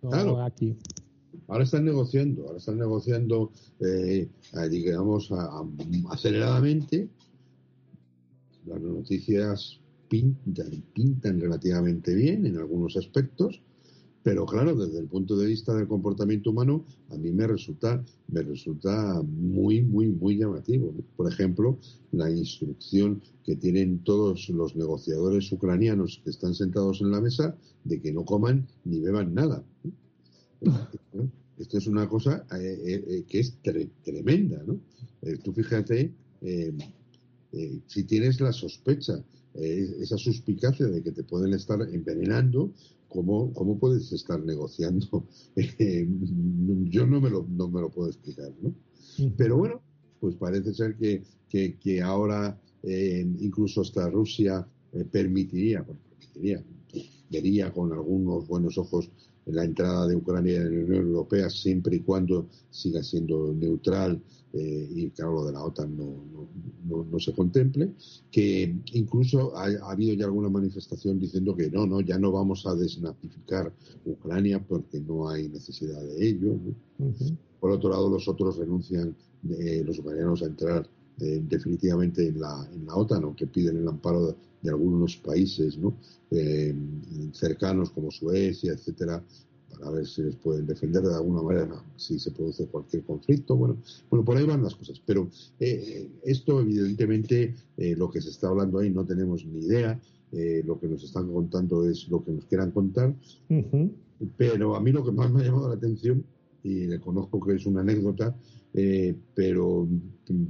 [0.00, 0.42] claro.
[0.42, 0.74] aquí.
[1.48, 4.28] Ahora están negociando, ahora están negociando, eh,
[4.70, 5.30] digamos,
[6.10, 7.08] aceleradamente.
[8.64, 13.60] Las noticias pintan, pintan relativamente bien en algunos aspectos,
[14.26, 18.42] pero claro, desde el punto de vista del comportamiento humano, a mí me resulta, me
[18.42, 20.92] resulta muy, muy, muy llamativo.
[21.16, 21.78] Por ejemplo,
[22.10, 28.00] la instrucción que tienen todos los negociadores ucranianos que están sentados en la mesa de
[28.00, 29.62] que no coman ni beban nada.
[31.56, 33.54] Esto es una cosa eh, eh, eh, que es
[34.02, 34.80] tremenda, ¿no?
[35.44, 36.10] tú fíjate,
[37.86, 39.22] si tienes la sospecha,
[39.54, 42.72] esa suspicacia de que te pueden estar envenenando,
[43.08, 45.24] ¿Cómo, ¿Cómo puedes estar negociando?
[45.56, 48.74] yo no me, lo, no me lo puedo explicar, ¿no?
[49.36, 49.80] Pero bueno,
[50.20, 56.62] pues parece ser que, que, ahora eh, incluso hasta Rusia eh, permitiría, permitiría,
[57.30, 59.10] vería con algunos buenos ojos
[59.46, 64.20] la entrada de Ucrania en la Unión Europea siempre y cuando siga siendo neutral
[64.52, 66.48] eh, y claro lo de la OTAN no,
[66.88, 67.92] no, no, se contemple
[68.30, 72.74] que incluso ha, habido ya alguna manifestación diciendo que no no ya no vamos a
[72.74, 73.72] desnazificar
[74.04, 76.56] Ucrania porque no hay necesidad de ello
[77.60, 79.14] por otro lado los otros renuncian
[79.48, 80.88] eh, los ucranianos a entrar
[81.20, 84.36] eh, definitivamente en la, en la OTAN aunque piden el amparo
[84.66, 85.94] de algunos países ¿no?
[86.30, 86.74] Eh,
[87.32, 89.22] cercanos como Suecia, etcétera,
[89.70, 93.56] para ver si les pueden defender de alguna manera si se produce cualquier conflicto.
[93.56, 93.76] Bueno,
[94.10, 95.00] bueno por ahí van las cosas.
[95.06, 95.28] Pero
[95.60, 99.98] eh, esto, evidentemente, eh, lo que se está hablando ahí no tenemos ni idea.
[100.64, 103.14] lo que nos están contando es lo que nos quieran contar.
[104.36, 106.24] Pero a mí lo que más me ha llamado la atención
[106.66, 108.34] y le conozco que es una anécdota,
[108.74, 109.86] eh, pero,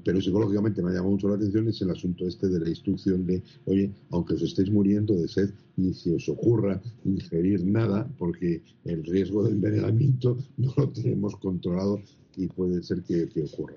[0.04, 3.26] pero psicológicamente me ha llamado mucho la atención es el asunto este de la instrucción
[3.26, 8.62] de, oye, aunque os estéis muriendo de sed, ni se os ocurra ingerir nada, porque
[8.84, 12.00] el riesgo de envenenamiento no lo tenemos controlado
[12.36, 13.76] y puede ser que, ocurra.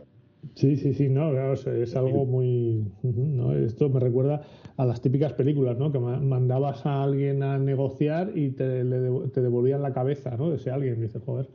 [0.56, 2.86] Sí, sí, sí, no, es, algo muy...
[3.04, 3.54] ¿no?
[3.54, 4.42] Esto me recuerda
[4.78, 5.92] a las típicas películas, ¿no?
[5.92, 10.50] Que mandabas a alguien a negociar y te, te devolvían la cabeza, ¿no?
[10.50, 11.50] De ese alguien, dice, joder.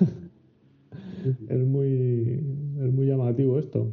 [1.48, 2.40] es muy
[2.84, 3.88] es muy llamativo esto.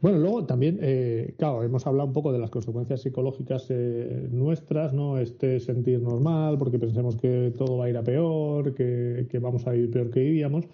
[0.00, 4.92] Bueno, luego también, eh, claro, hemos hablado un poco de las consecuencias psicológicas eh, nuestras,
[4.92, 5.18] ¿no?
[5.18, 9.72] Este sentir normal, porque pensemos que todo va a ir a peor, que, vamos a
[9.72, 10.66] vivir peor que vivíamos,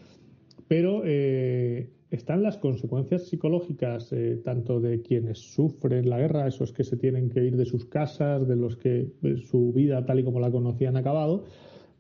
[0.69, 6.97] pero eh, están las consecuencias psicológicas tanto de quienes sufren la guerra, esos que se
[6.97, 9.09] tienen que ir de sus casas, de los que
[9.45, 11.45] su vida tal y como la conocían ha acabado,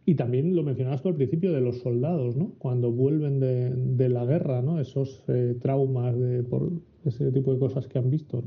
[0.09, 2.54] y también lo mencionabas al principio de los soldados, ¿no?
[2.59, 4.80] Cuando vuelven de, la guerra, ¿no?
[4.80, 6.70] Esos eh, traumas de, por
[7.04, 8.44] ese tipo de cosas que han visto.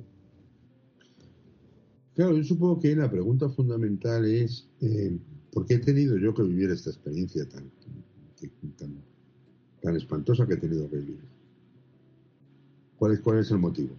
[2.16, 5.18] Claro, yo supongo que la pregunta fundamental es eh,
[5.52, 7.70] ¿por qué he tenido yo que vivir esta experiencia tan,
[8.78, 8.96] tan,
[9.82, 11.20] tan espantosa que he tenido que vivir?
[12.98, 13.96] ¿Cuál es, cuál es el motivo?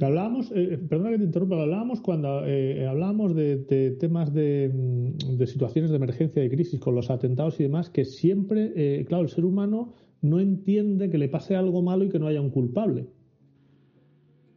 [0.00, 5.46] Hablábamos, eh, perdona que te interrumpa, hablábamos cuando eh, hablábamos de, temas de, mm, de,
[5.46, 9.30] situaciones de emergencia, de crisis, con los atentados y demás, que siempre, eh, claro, el
[9.30, 13.08] ser humano no entiende que le pase algo malo y que no haya un culpable.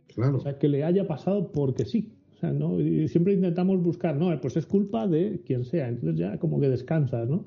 [0.07, 0.37] Claro.
[0.37, 2.13] O sea, que le haya pasado porque sí.
[2.33, 2.79] O sea, ¿no?
[2.79, 5.89] Y siempre intentamos buscar, no, pues es culpa de quien sea.
[5.89, 7.45] Entonces ya como que descansas, ¿no?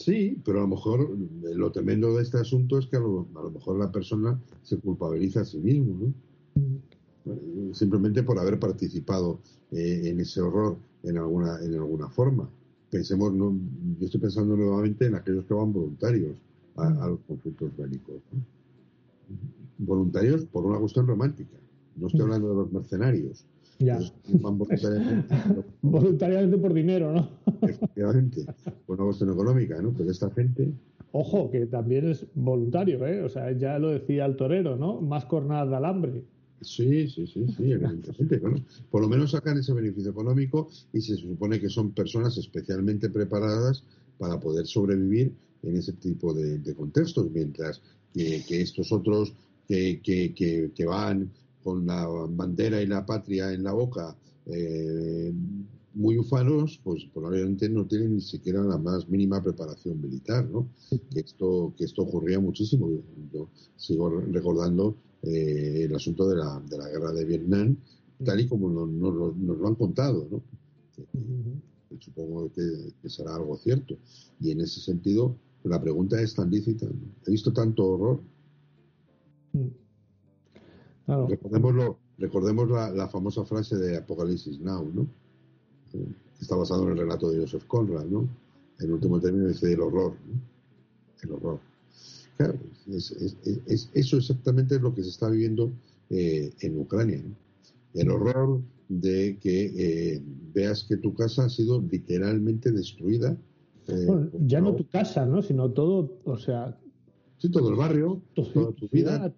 [0.00, 3.78] Sí, pero a lo mejor lo tremendo de este asunto es que a lo, mejor
[3.78, 6.14] la persona se culpabiliza a sí mismo,
[7.26, 7.74] ¿no?
[7.74, 9.40] Simplemente por haber participado
[9.70, 12.48] eh, en ese horror en alguna, en alguna forma.
[12.90, 13.54] Pensemos, no,
[13.98, 16.34] yo estoy pensando nuevamente en aquellos que van voluntarios
[16.76, 18.22] a, los conflictos bélicos.
[19.76, 21.58] Voluntarios por una cuestión romántica.
[21.96, 23.44] No estoy hablando de los mercenarios.
[23.80, 23.98] Ya.
[25.82, 26.58] voluntariamente.
[26.58, 27.30] por dinero, ¿no?
[27.62, 28.44] Efectivamente,
[28.86, 29.92] por una cuestión económica, ¿no?
[29.96, 30.72] Pero esta gente.
[31.12, 33.22] Ojo, que también es voluntario, ¿eh?
[33.22, 35.00] O sea, ya lo decía el torero, ¿no?
[35.00, 36.22] Más cornadas de alambre.
[36.60, 38.38] Sí, sí, sí, sí, evidentemente.
[38.38, 43.08] Bueno, por lo menos sacan ese beneficio económico y se supone que son personas especialmente
[43.08, 43.82] preparadas
[44.18, 47.80] para poder sobrevivir en ese tipo de, contextos, mientras
[48.12, 49.32] que, estos otros
[49.66, 51.30] que, que, que, van
[51.62, 55.32] con la bandera y la patria en la boca, eh,
[55.94, 60.68] muy ufanos, pues probablemente no tienen ni siquiera la más mínima preparación militar, ¿no?
[61.10, 62.88] Que esto, que esto ocurría muchísimo.
[63.32, 67.76] Yo sigo recordando eh, el asunto de la, de la guerra de Vietnam,
[68.24, 70.42] tal y como nos, lo han contado, ¿no?
[71.98, 73.96] Supongo que, será algo cierto.
[74.40, 76.86] Y en ese sentido, la pregunta es tan lícita.
[77.26, 78.20] He visto tanto horror.
[81.28, 85.06] Recordémoslo, recordemos la, famosa frase de Apocalipsis Now, ¿no?
[86.40, 88.28] está basado en el relato de Joseph Conrad, ¿no?
[88.78, 90.40] En último término dice el horror, ¿no?
[91.22, 91.60] El horror.
[92.36, 92.58] Claro,
[92.88, 95.70] eso exactamente es lo que se está viviendo
[96.08, 97.22] eh, en Ucrania,
[97.92, 100.22] El horror de que eh,
[100.54, 103.36] veas que tu casa ha sido literalmente destruida.
[103.88, 105.42] Eh, ya no tu casa, ¿no?
[105.42, 106.78] Sino todo, o sea...
[107.38, 109.32] Sí, todo el barrio, toda tu vida.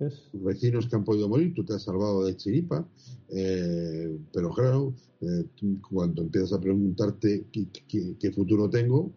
[0.00, 2.88] Los vecinos que han podido morir, tú te has salvado de chiripa,
[3.28, 5.44] eh, pero claro, eh,
[5.90, 9.12] cuando empiezas a preguntarte qué, futuro tengo,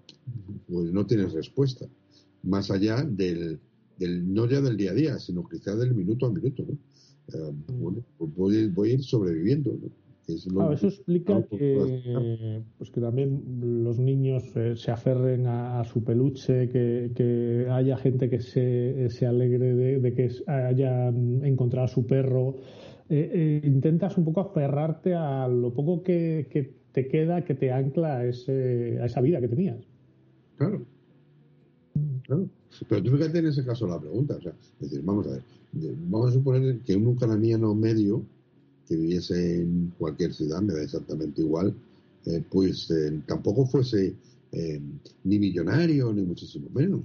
[0.67, 1.85] pues no tienes respuesta.
[2.43, 3.59] Más allá del,
[3.97, 6.65] del, no ya del día a día, sino quizás del minuto a minuto.
[6.67, 6.77] ¿no?
[7.33, 7.81] Eh, mm.
[7.81, 9.71] bueno, pues voy, voy, a ir sobreviviendo.
[9.71, 10.02] ¿no?
[10.27, 17.67] Eso explica que, pues que también los niños eh, se aferren a, su peluche, que,
[17.69, 22.55] haya gente que se, se alegre de, que haya encontrado a su perro.
[23.09, 28.17] Eh, eh, intentas un poco aferrarte a lo poco que, te queda, que te ancla
[28.17, 29.85] a, ese, a esa vida que tenías.
[30.57, 30.85] Claro.
[32.23, 32.47] Claro.
[32.87, 34.37] Pero tú fíjate en ese caso la pregunta.
[34.37, 35.43] O sea, decir, vamos a ver,
[36.07, 38.23] vamos a suponer que un ucraniano medio
[38.87, 41.73] que viviese en cualquier ciudad, me da exactamente igual,
[42.25, 44.15] eh, pues eh, tampoco fuese
[44.51, 44.81] eh,
[45.23, 47.01] ni millonario, ni muchísimo menos.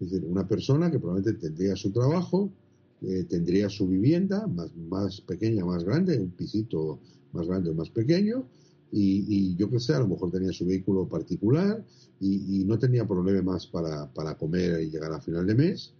[0.00, 2.50] Es decir, una persona que probablemente tendría su trabajo,
[3.28, 6.98] tendría su vivienda, más, más pequeña, más grande, un pisito
[7.32, 8.44] más grande o más pequeño,
[8.90, 11.84] y, yo qué sé, a lo mejor tenía su vehículo particular
[12.20, 15.92] y, no tenía problemas para, para comer y llegar a final de mes,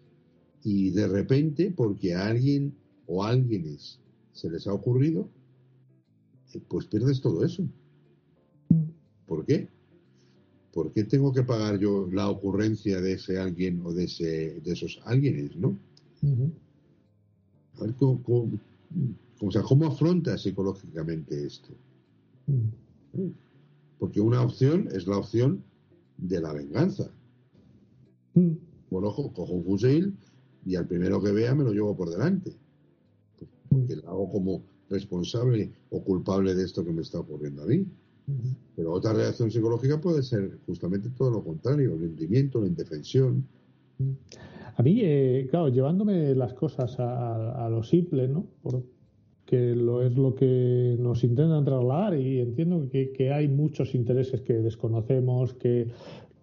[0.65, 2.73] y de repente, porque alguien
[3.07, 4.01] o alguienes
[4.39, 5.29] se les ha ocurrido,
[6.55, 7.65] eh, pues pierdes todo eso.
[9.27, 9.69] ¿Por qué?
[10.79, 14.73] ¿por qué tengo que pagar yo la ocurrencia de ese alguien o de, ese, de
[14.73, 15.77] esos alguienes, no?
[17.75, 18.23] A ver, ¿cómo,
[19.67, 21.71] cómo, afronta psicológicamente esto?
[23.99, 25.65] Porque una opción es la opción
[26.17, 27.11] de la venganza.
[28.35, 30.17] Bueno, cojo un fusil
[30.65, 32.53] y al primero que vea me lo llevo por delante.
[33.69, 37.87] Porque lo hago como responsable o culpable de esto que me está ocurriendo a mí.
[38.77, 43.47] Pero otra reacción psicológica puede ser justamente todo lo contrario, el hundimiento, la indefensión.
[44.77, 48.47] A mí, eh, claro, llevándome las cosas a, lo simple, ¿no?
[48.63, 54.55] Porque lo es lo que nos intentan trasladar y entiendo que, hay muchos intereses que
[54.55, 55.89] desconocemos, que,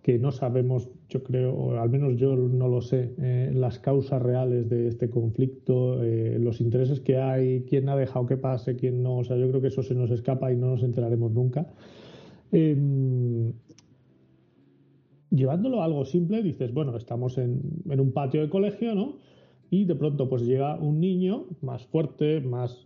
[0.06, 4.22] que, no sabemos, yo creo, o al menos yo no lo sé, eh, las causas
[4.22, 9.01] reales de este conflicto, eh, los intereses que hay, quién ha dejado que pase, quién
[9.01, 9.18] no.
[9.18, 11.74] O sea, yo creo que eso se nos escapa y no nos enteraremos nunca.
[12.51, 13.51] Em,
[15.32, 19.18] llevándolo a algo simple, dices, bueno, estamos en, un patio de colegio, ¿no?
[19.72, 22.86] Y de pronto pues llega un niño más fuerte, más...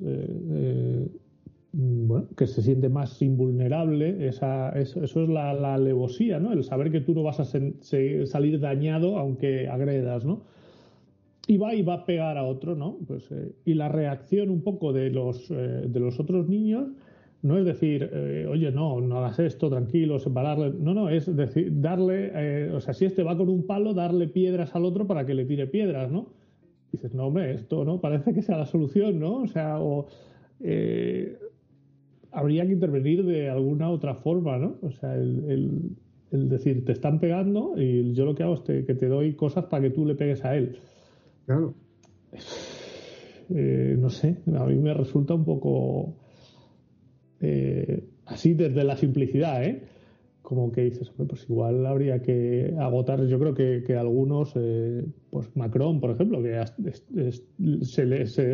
[1.73, 6.51] Eh, eh, bueno, que se siente más invulnerable, esa, eso, es la, la, alevosía, ¿no?
[6.51, 10.41] El saber que tú no vas a salir dañado aunque agredas, ¿no?
[11.47, 12.97] Y va y va a pegar a otro, ¿no?
[13.07, 16.89] Pues, eh, y la reacción un poco de los, de los otros niños
[17.41, 20.73] no es decir, eh, oye, no, no hagas esto, tranquilo, separarle.
[20.77, 24.27] No, no, es decir, darle, eh, o sea, si este va con un palo, darle
[24.27, 26.27] piedras al otro para que le tire piedras, ¿no?
[26.91, 29.43] dices, no, hombre, esto no parece que sea la solución, ¿no?
[29.43, 30.07] O sea, o,
[30.59, 31.37] eh,
[32.31, 34.77] habría que intervenir de alguna otra forma, ¿no?
[34.81, 35.95] O sea, el,
[36.31, 39.83] decir, te están pegando y yo lo que hago es que te doy cosas para
[39.83, 40.77] que tú le pegues a él.
[41.45, 41.73] Claro.
[43.49, 46.13] no sé, a mí me resulta un poco
[47.41, 49.83] eh, así desde la simplicidad, ¿eh?
[50.49, 53.23] Como que dices, pues igual habría que agotar.
[53.27, 56.53] Yo creo que, algunos, eh, pues Macron, por ejemplo, que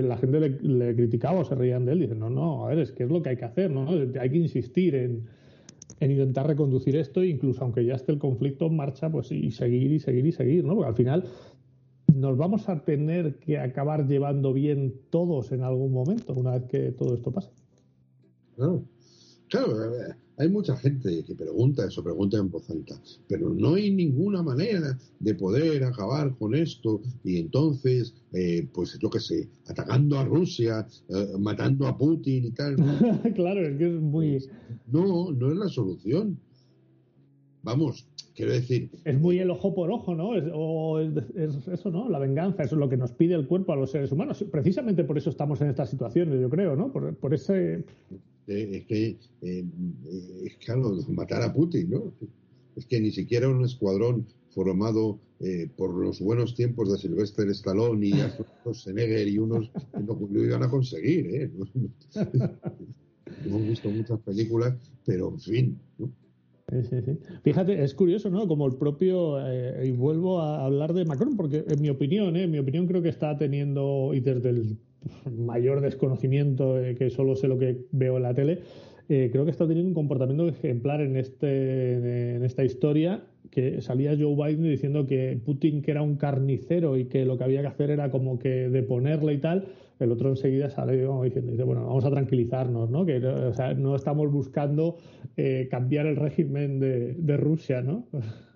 [0.01, 2.91] la gente le, criticaba o se reían de él, dicen, no, no, a ver, es
[2.91, 3.87] que es lo que hay que hacer, ¿no?
[4.19, 5.23] Hay que insistir en,
[6.01, 9.93] en intentar reconducir esto, incluso aunque ya esté el conflicto en marcha, pues y seguir
[9.93, 10.75] y seguir y seguir, ¿no?
[10.75, 11.23] Porque al final
[12.13, 16.91] nos vamos a tener que acabar llevando bien todos en algún momento, una vez que
[16.91, 17.51] todo esto pase.
[18.57, 18.83] Claro,
[19.47, 19.75] claro,
[20.37, 22.95] hay mucha gente que pregunta eso, pregunta en voz alta,
[23.27, 29.09] pero no hay ninguna manera de poder acabar con esto y entonces, eh, pues yo
[29.09, 32.75] qué sé, atacando a Rusia, eh, matando a Putin y tal.
[33.35, 34.43] claro, es que es muy...
[34.91, 36.37] No, no es la solución.
[37.63, 38.89] Vamos, quiero decir...
[39.05, 40.35] Es muy el ojo por ojo, ¿no?
[40.35, 42.09] Es, o es, eso, ¿no?
[42.09, 44.45] La venganza, eso es lo que nos pide el cuerpo a los seres humanos.
[44.51, 46.91] Precisamente por eso estamos en estas situaciones, yo creo, ¿no?
[46.91, 47.85] Por, por ese
[48.47, 49.65] es que, eh,
[50.45, 52.13] es claro, matar a Putin, ¿no?
[52.75, 58.07] Es que ni siquiera un escuadrón formado eh, por los buenos tiempos de Sylvester Stallone
[58.07, 58.11] y
[58.63, 61.51] Schwarzenegger y unos no lo iban a conseguir, ¿eh?
[63.45, 64.75] Hemos visto muchas películas,
[65.05, 66.09] pero en fin, ¿no?
[66.67, 68.47] Sí, sí, Fíjate, es curioso, ¿no?
[68.47, 72.49] Como el propio, eh, y vuelvo a hablar de Macron, porque en mi opinión, en
[72.49, 74.77] mi opinión creo que está teniendo, y desde el
[75.35, 78.59] mayor desconocimiento, que solo sé lo que veo en la tele,
[79.07, 84.17] eh, creo que está teniendo un comportamiento ejemplar en, este, en esta historia, que salía
[84.17, 87.67] Joe Biden diciendo que Putin que era un carnicero y que lo que había que
[87.67, 89.65] hacer era como que deponerle y tal,
[89.99, 93.05] el otro enseguida sale diciendo, bueno, vamos a tranquilizarnos, ¿no?
[93.05, 94.97] Que o sea, no estamos buscando
[95.37, 98.07] eh, cambiar el régimen de, Rusia, ¿no?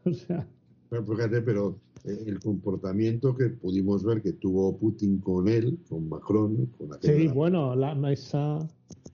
[0.89, 6.09] Pero fíjate, pero eh, el comportamiento que pudimos ver que tuvo Putin con él, con
[6.09, 8.57] Macron, con Sí, bueno, la mesa...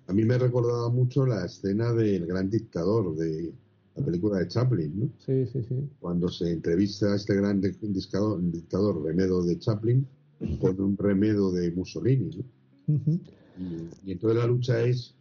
[0.08, 3.52] A mí me recordaba mucho la escena del gran dictador de
[3.96, 5.10] la película de Chaplin, ¿no?
[5.18, 5.76] Sí, sí, sí.
[6.00, 10.08] Cuando se entrevista a este gran dictador, dictador remedo de Chaplin
[10.60, 12.30] con un remedo de Mussolini,
[12.88, 13.02] ¿no?
[13.58, 15.16] y, y entonces la lucha es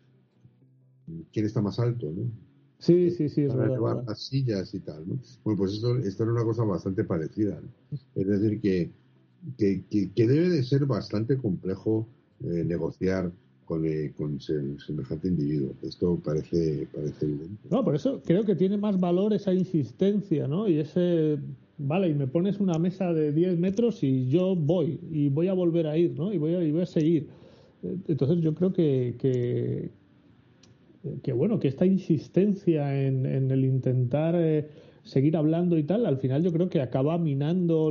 [1.32, 2.43] quién está más alto, ¿no?
[2.84, 5.18] Sí, sí, sí, es para llevar las sillas y tal, ¿no?
[5.42, 7.58] Bueno, pues esto, esto era una cosa bastante parecida,
[8.14, 8.90] Es decir, que,
[9.56, 12.06] que, que, debe de ser bastante complejo
[12.42, 13.32] eh, negociar
[13.64, 15.72] con, eh, con semejante individuo.
[15.82, 17.68] Esto parece, parece evidente.
[17.70, 20.68] No, por eso creo que tiene más valor esa insistencia, ¿no?
[20.68, 21.38] Y ese,
[21.78, 25.54] vale, y me pones una mesa de 10 metros y yo voy, y voy a
[25.54, 26.34] volver a ir, ¿no?
[26.34, 27.28] Y voy a, y voy a seguir.
[28.08, 29.90] Entonces yo creo que, que,
[31.22, 34.68] que bueno, que esta insistencia en, el intentar eh,
[35.02, 37.88] seguir hablando y tal, al final yo creo que acaba minando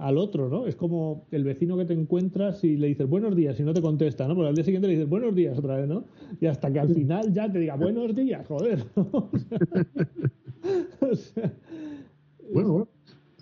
[0.00, 0.66] al otro, ¿no?
[0.66, 3.80] Es como el vecino que te encuentras y le dices buenos días y no te
[3.80, 4.34] contesta, ¿no?
[4.34, 6.04] Porque al día siguiente le dices buenos días otra vez, ¿no?
[6.40, 8.84] Y hasta que al final ya te diga buenos días, joder.
[12.52, 12.88] bueno,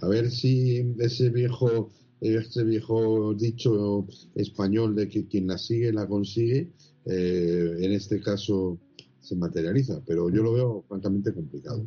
[0.02, 6.06] a ver si ese viejo ese viejo dicho español de que quien la sigue la
[6.06, 6.70] consigue,
[7.06, 8.78] eh, en este caso
[9.20, 11.86] se materializa, pero yo lo veo francamente complicado.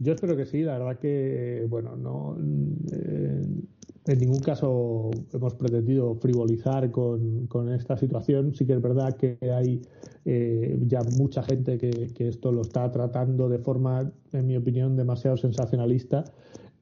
[0.00, 2.36] Yo espero que sí, la verdad que, bueno, no.
[2.92, 3.42] Eh,
[4.06, 8.54] en ningún caso hemos pretendido frivolizar con, esta situación.
[8.54, 9.82] Sí que es verdad que hay
[10.24, 15.36] eh, ya mucha gente que, esto lo está tratando de forma, en mi opinión, demasiado
[15.36, 16.24] sensacionalista.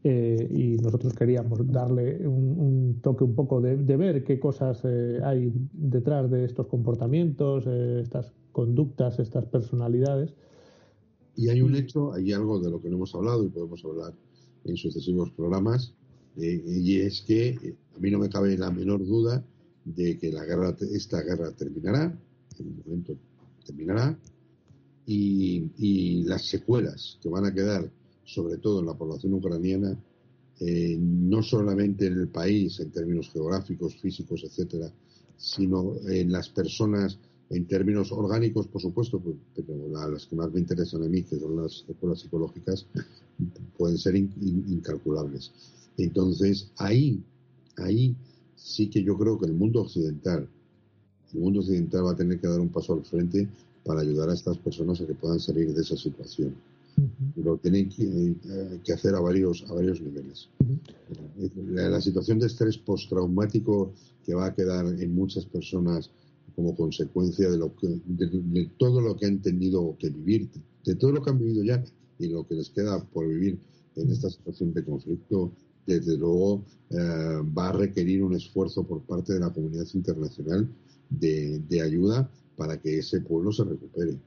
[0.04, 5.52] Eh, y nosotros queríamos darle un, toque un poco de, ver qué cosas eh, hay
[5.72, 10.32] detrás de estos comportamientos, estas conductas, estas personalidades.
[11.34, 14.14] Y hay un hecho, hay algo de lo que no hemos hablado y podemos hablar
[14.64, 15.92] en sucesivos programas,
[16.36, 19.44] eh, y es que eh, a mí no me cabe la menor duda
[19.84, 22.18] de que la guerra, esta guerra terminará,
[22.58, 23.16] en un momento
[23.64, 24.18] terminará,
[25.06, 27.88] y, las secuelas que van a quedar,
[28.26, 29.96] sobre todo en la población ucraniana,
[30.60, 34.92] eh, no solamente en el país en términos geográficos, físicos, etcétera,
[35.36, 37.18] sino en las personas
[37.48, 41.38] en términos orgánicos, por supuesto, pues, pero las que más me interesan a mí, que
[41.38, 42.86] son las secuelas psicológicas,
[43.78, 45.52] pueden ser incalculables.
[45.96, 47.22] Entonces, ahí,
[47.76, 48.16] ahí
[48.56, 50.48] sí que yo creo que el mundo occidental,
[51.32, 53.48] el mundo occidental va a tener que dar un paso al frente
[53.84, 56.54] para ayudar a estas personas a que puedan salir de esa situación.
[57.36, 60.48] Lo tienen eh, que, hacer a varios, a varios niveles.
[61.68, 63.92] la, situación de estrés postraumático
[64.24, 66.10] que va a quedar en muchas personas
[66.54, 70.48] como consecuencia de, lo que, de, todo lo que han tenido que vivir,
[70.84, 71.84] de todo lo que han vivido ya
[72.18, 73.58] y lo que les queda por vivir
[73.96, 75.52] en esta situación de conflicto
[75.86, 76.96] desde luego eh,
[77.56, 80.68] va a requerir un esfuerzo por parte de la comunidad internacional
[81.10, 84.18] de, ayuda para que ese pueblo se recupere.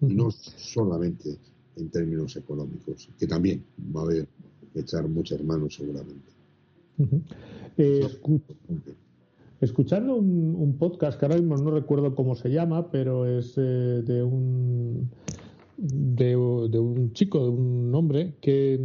[0.00, 1.38] No solamente
[1.76, 3.64] en términos económicos, que también
[3.94, 4.28] va a haber
[4.72, 6.30] que echar muchas manos seguramente.
[7.76, 8.06] Eh,
[9.60, 14.22] escuchando un, podcast que ahora mismo no recuerdo cómo se llama, pero es eh, de
[14.22, 15.10] un
[15.78, 18.78] de, un chico, de un hombre que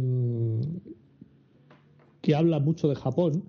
[2.22, 3.44] que habla mucho de Japón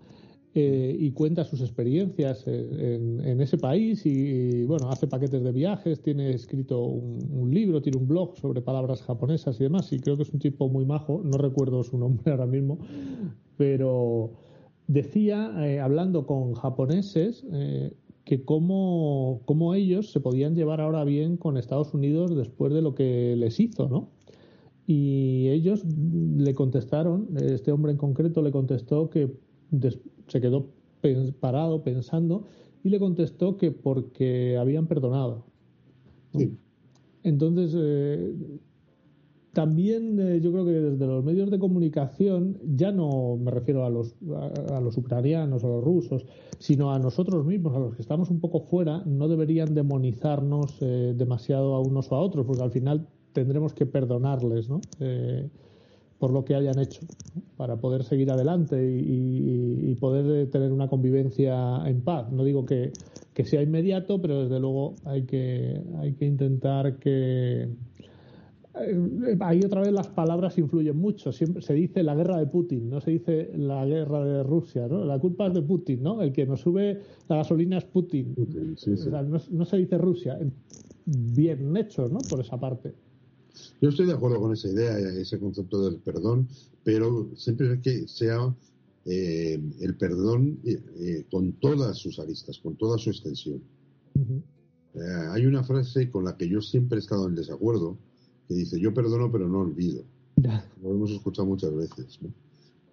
[0.61, 6.31] eh, y cuenta sus experiencias en, ese país y, bueno, hace paquetes de viajes, tiene
[6.31, 10.33] escrito un, libro, tiene un blog sobre palabras japonesas y demás y creo que es
[10.33, 12.77] un tipo muy majo, no recuerdo su nombre ahora mismo,
[13.55, 14.31] pero
[14.87, 17.93] decía, eh, hablando con japoneses, eh,
[18.25, 22.95] que cómo, cómo ellos se podían llevar ahora bien con Estados Unidos después de lo
[22.95, 24.09] que les hizo, ¿no?
[24.85, 25.85] Y ellos
[26.37, 29.31] le contestaron, este hombre en concreto le contestó que
[30.29, 30.67] se quedó
[31.39, 32.45] parado pensando
[32.83, 35.45] y le contestó que porque habían perdonado.
[37.23, 38.33] Entonces, eh,
[39.53, 43.89] también eh, yo creo que desde los medios de comunicación, ya no me refiero a
[43.89, 44.15] los,
[44.71, 46.25] a, los ucranianos o a los rusos,
[46.59, 51.13] sino a nosotros mismos, a los que estamos un poco fuera, no deberían demonizarnos eh,
[51.15, 54.81] demasiado a unos o a otros, porque al final tendremos que perdonarles ¿no?
[54.99, 55.49] Eh,
[56.19, 57.01] por lo que hayan hecho
[57.57, 62.31] para poder seguir adelante y, poder tener una convivencia en paz.
[62.31, 62.91] No digo que,
[63.43, 67.69] sea inmediato, pero desde luego hay que, hay que intentar que...
[68.81, 71.31] Eh, ahí otra vez las palabras influyen mucho.
[71.31, 75.03] Siempre se dice la guerra de Putin, no se dice la guerra de Rusia, ¿no?
[75.05, 76.21] La culpa es de Putin, ¿no?
[76.21, 78.35] El que nos sube la gasolina es Putin.
[78.37, 80.37] no, no se dice Rusia.
[81.05, 82.19] Bien hecho, ¿no?
[82.29, 82.93] Por esa parte.
[83.81, 86.47] Yo estoy de acuerdo con esa idea, ese concepto del perdón,
[86.83, 88.53] pero siempre que sea
[89.05, 93.61] eh, el perdón eh, eh, con todas sus aristas, con toda su extensión.
[95.31, 97.97] hay una frase con la que yo siempre he estado en desacuerdo,
[98.47, 100.03] que dice, yo perdono pero no olvido.
[100.81, 102.19] Lo hemos escuchado muchas veces.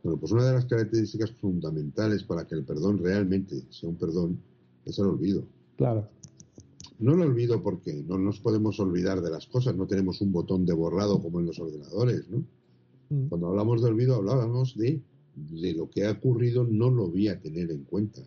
[0.02, 4.38] Bueno, pues una de las características fundamentales para que el perdón realmente sea un perdón
[4.84, 5.44] es el olvido.
[5.76, 6.08] Claro.
[6.98, 10.64] No lo olvido porque no nos podemos olvidar de las cosas, no tenemos un botón
[10.64, 12.44] de borrado como en los ordenadores, ¿no?
[13.10, 13.28] Mm.
[13.28, 15.00] Cuando hablamos de olvido hablábamos de,
[15.34, 18.22] de lo que ha ocurrido, no lo voy a tener en cuenta.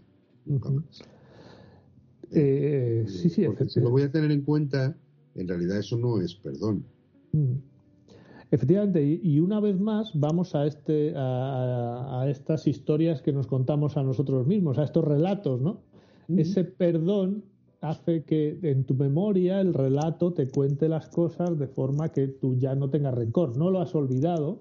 [2.32, 4.96] Eh, sí, sí, porque si lo voy a tener en cuenta,
[5.36, 6.84] en realidad eso no es perdón.
[7.32, 7.56] Mm.
[8.52, 14.02] Efectivamente, y, una vez más vamos a, este, a, estas historias que nos contamos a
[14.02, 15.82] nosotros mismos, a estos relatos, ¿no?
[16.36, 17.44] Ese perdón
[17.82, 22.56] hace que en tu memoria el relato te cuente las cosas de forma que tú
[22.56, 23.58] ya no tengas rencor.
[23.58, 24.60] No lo has olvidado,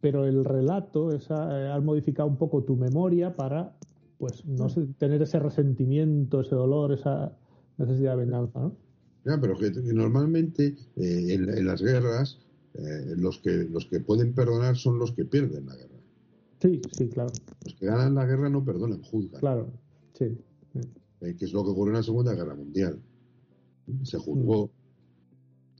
[0.00, 3.76] pero el relato esa, eh, has modificado un poco tu memoria para
[4.18, 4.66] pues no
[4.98, 7.36] tener ese resentimiento, ese dolor, esa
[7.78, 8.60] necesidad de venganza.
[8.60, 8.76] ¿no?
[9.24, 12.38] Ya, pero que, normalmente eh, en, las guerras
[12.74, 15.94] eh, los que los que pueden perdonar son los que pierden la guerra.
[16.60, 17.30] Sí, sí, claro.
[17.64, 19.40] Los que ganan la guerra no perdonan, juzgan.
[19.40, 19.70] Claro,
[20.12, 20.36] sí.
[21.24, 22.98] Eh, que es lo que ocurrió en la Segunda Guerra Mundial.
[24.02, 24.70] Se juzgó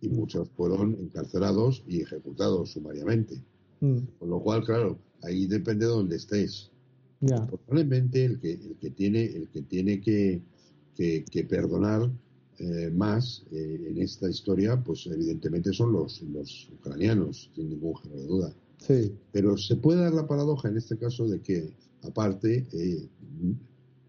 [0.01, 0.16] y Mm.
[0.16, 3.36] muchos fueron encarcelados y ejecutados sumariamente.
[3.80, 6.70] Mm, Con lo cual, claro, ahí depende de donde estés.
[7.47, 10.42] Probablemente el que, el que tiene, el que, tiene que,
[10.95, 12.11] que, que perdonar
[12.59, 18.20] eh, más eh, en esta historia, pues evidentemente son los, los ucranianos, sin ningún género
[18.20, 18.55] de duda.
[18.78, 19.12] sí.
[19.32, 21.72] Pero se puede dar la paradoja en este caso de que,
[22.03, 23.09] aparte, eh,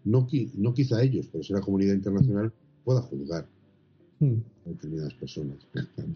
[0.06, 2.50] no, qui- no quizá ellos, pero si la comunidad internacional
[2.84, 3.46] pueda juzgar
[4.18, 5.58] Mm, a determinadas personas.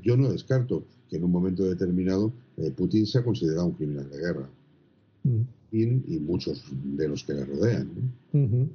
[0.02, 4.16] Yo no descarto que en un momento determinado eh, Putin sea considerado un criminal de
[4.16, 4.48] guerra
[5.24, 5.40] mm,
[5.72, 5.82] y,
[6.16, 6.64] y muchos
[6.96, 7.90] de los que le rodean.
[8.32, 8.40] ¿no?
[8.42, 8.68] ujú,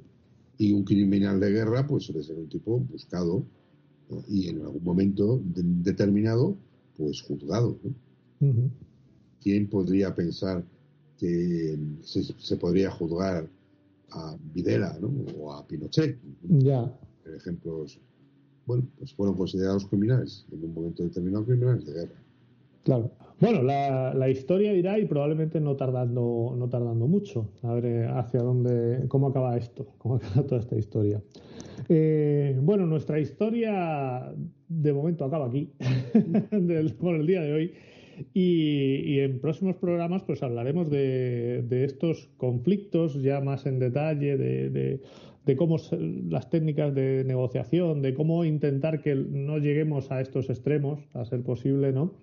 [0.58, 3.42] Y un criminal de guerra pues suele ser un tipo buscado
[4.08, 4.22] ¿no?
[4.28, 6.54] y en algún momento de- determinado
[6.96, 7.76] pues juzgado.
[9.42, 10.62] ¿Quién podría pensar
[11.18, 13.48] que se, se podría juzgar
[14.12, 15.10] a Videla ¿no?
[15.38, 16.18] o a Pinochet?
[16.42, 16.92] Ya,
[17.36, 18.00] Ejemplos,
[18.66, 22.22] bueno, pues fueron considerados criminales en un momento determinado criminales de guerra.
[22.84, 23.10] claro.
[23.38, 27.50] Bueno, la, la historia irá y probablemente no tardando, no tardando mucho.
[27.62, 31.20] A ver eh, hacia dónde, cómo acaba esto, cómo acaba toda esta historia.
[31.90, 34.32] Eh, bueno, nuestra historia
[34.68, 35.70] de momento acaba aquí,
[36.98, 37.72] por el día de hoy.
[38.34, 44.36] Y, y en próximos programas pues hablaremos de, de estos conflictos ya más en detalle,
[44.36, 45.00] de, de-
[45.44, 45.96] de cómo se-
[46.28, 51.42] las técnicas de negociación, de cómo intentar que no lleguemos a estos extremos, a ser
[51.42, 52.14] posible, ¿no?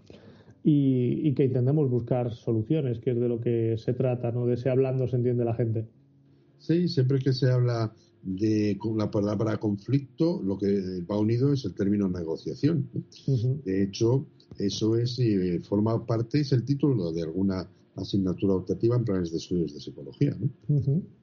[0.65, 4.45] Y, y que intentemos buscar soluciones, que es de lo que se trata, ¿no?
[4.45, 5.85] De ese hablando se entiende la gente.
[6.57, 11.63] Sí, siempre que se habla de con la palabra conflicto, lo que va unido es
[11.65, 12.89] el término negociación.
[13.65, 14.25] De hecho,
[14.59, 19.37] eso es eh, forma parte, es el título de alguna asignatura optativa en planes de
[19.37, 20.35] estudios de psicología.
[20.39, 20.49] ¿no?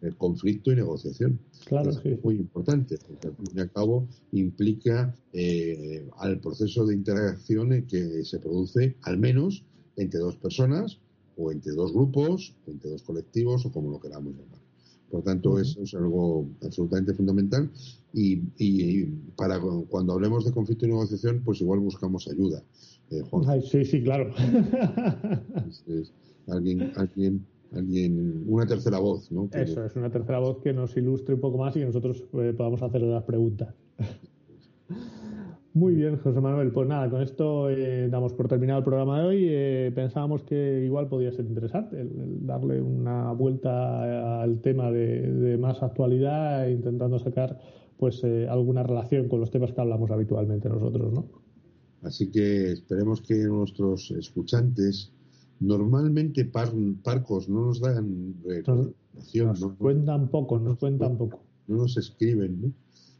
[0.03, 1.39] El conflicto y negociación.
[1.66, 2.16] Claro, es sí.
[2.22, 7.87] muy importante, porque al fin y al cabo implica eh, al proceso de interacción en
[7.87, 9.64] que se produce al menos
[9.97, 10.99] entre dos personas
[11.37, 14.61] o entre dos grupos, o entre dos colectivos o como lo queramos llamar.
[15.11, 17.68] Por tanto, eso es algo absolutamente fundamental
[18.12, 19.05] y, y- y
[19.37, 22.62] para cu- cuando hablemos de conflicto y negociación, pues igual buscamos ayuda.
[23.11, 24.30] Eh, Juan, Ay, sí, sí, claro.
[26.48, 29.48] alguien, alguien, alguien, una tercera voz, ¿no?
[29.50, 32.24] Que- Eso es una tercera voz que nos ilustre un poco más y que nosotros
[32.34, 33.74] eh, podamos hacerle las preguntas.
[35.72, 36.72] Muy bien, José Manuel.
[36.72, 39.46] Pues nada, con esto eh, damos por terminado el programa de hoy.
[39.48, 45.30] Eh, pensábamos que igual podía ser interesante el, el darle una vuelta al tema de,
[45.32, 47.58] de más actualidad, intentando sacar
[47.98, 51.26] pues eh, alguna relación con los temas que hablamos habitualmente nosotros, ¿no?
[52.03, 55.12] Así que esperemos que nuestros escuchantes,
[55.61, 56.72] normalmente par-
[57.03, 59.76] parcos, no nos dan recomendación, Nos ¿no?
[59.76, 61.40] cuentan poco, nos cuentan poco.
[61.68, 62.61] no nos escriben,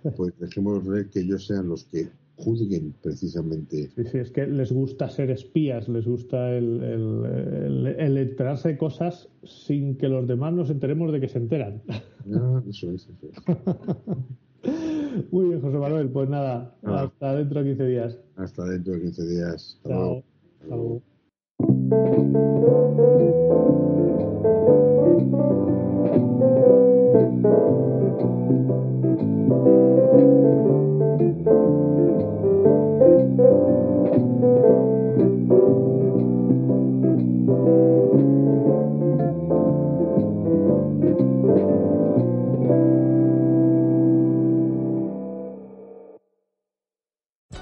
[0.03, 0.11] ¿no?
[0.16, 3.91] Pues dejemos que ellos sean los que juzguen precisamente.
[3.95, 8.70] Sí, sí, es que les gusta ser espías, les gusta el, el, el- el enterarse
[8.70, 11.83] de cosas sin que los demás nos enteremos de que se enteran.
[12.35, 13.37] Ah, eso es, eso es.
[15.31, 17.03] Muy bien, José Manuel, pues nada, Ah.
[17.03, 18.19] hasta dentro de 15 días.
[18.37, 19.75] Hasta dentro de 15 días.
[19.79, 19.99] Hasta Chao.
[19.99, 20.23] luego.
[20.61, 21.03] Hasta luego.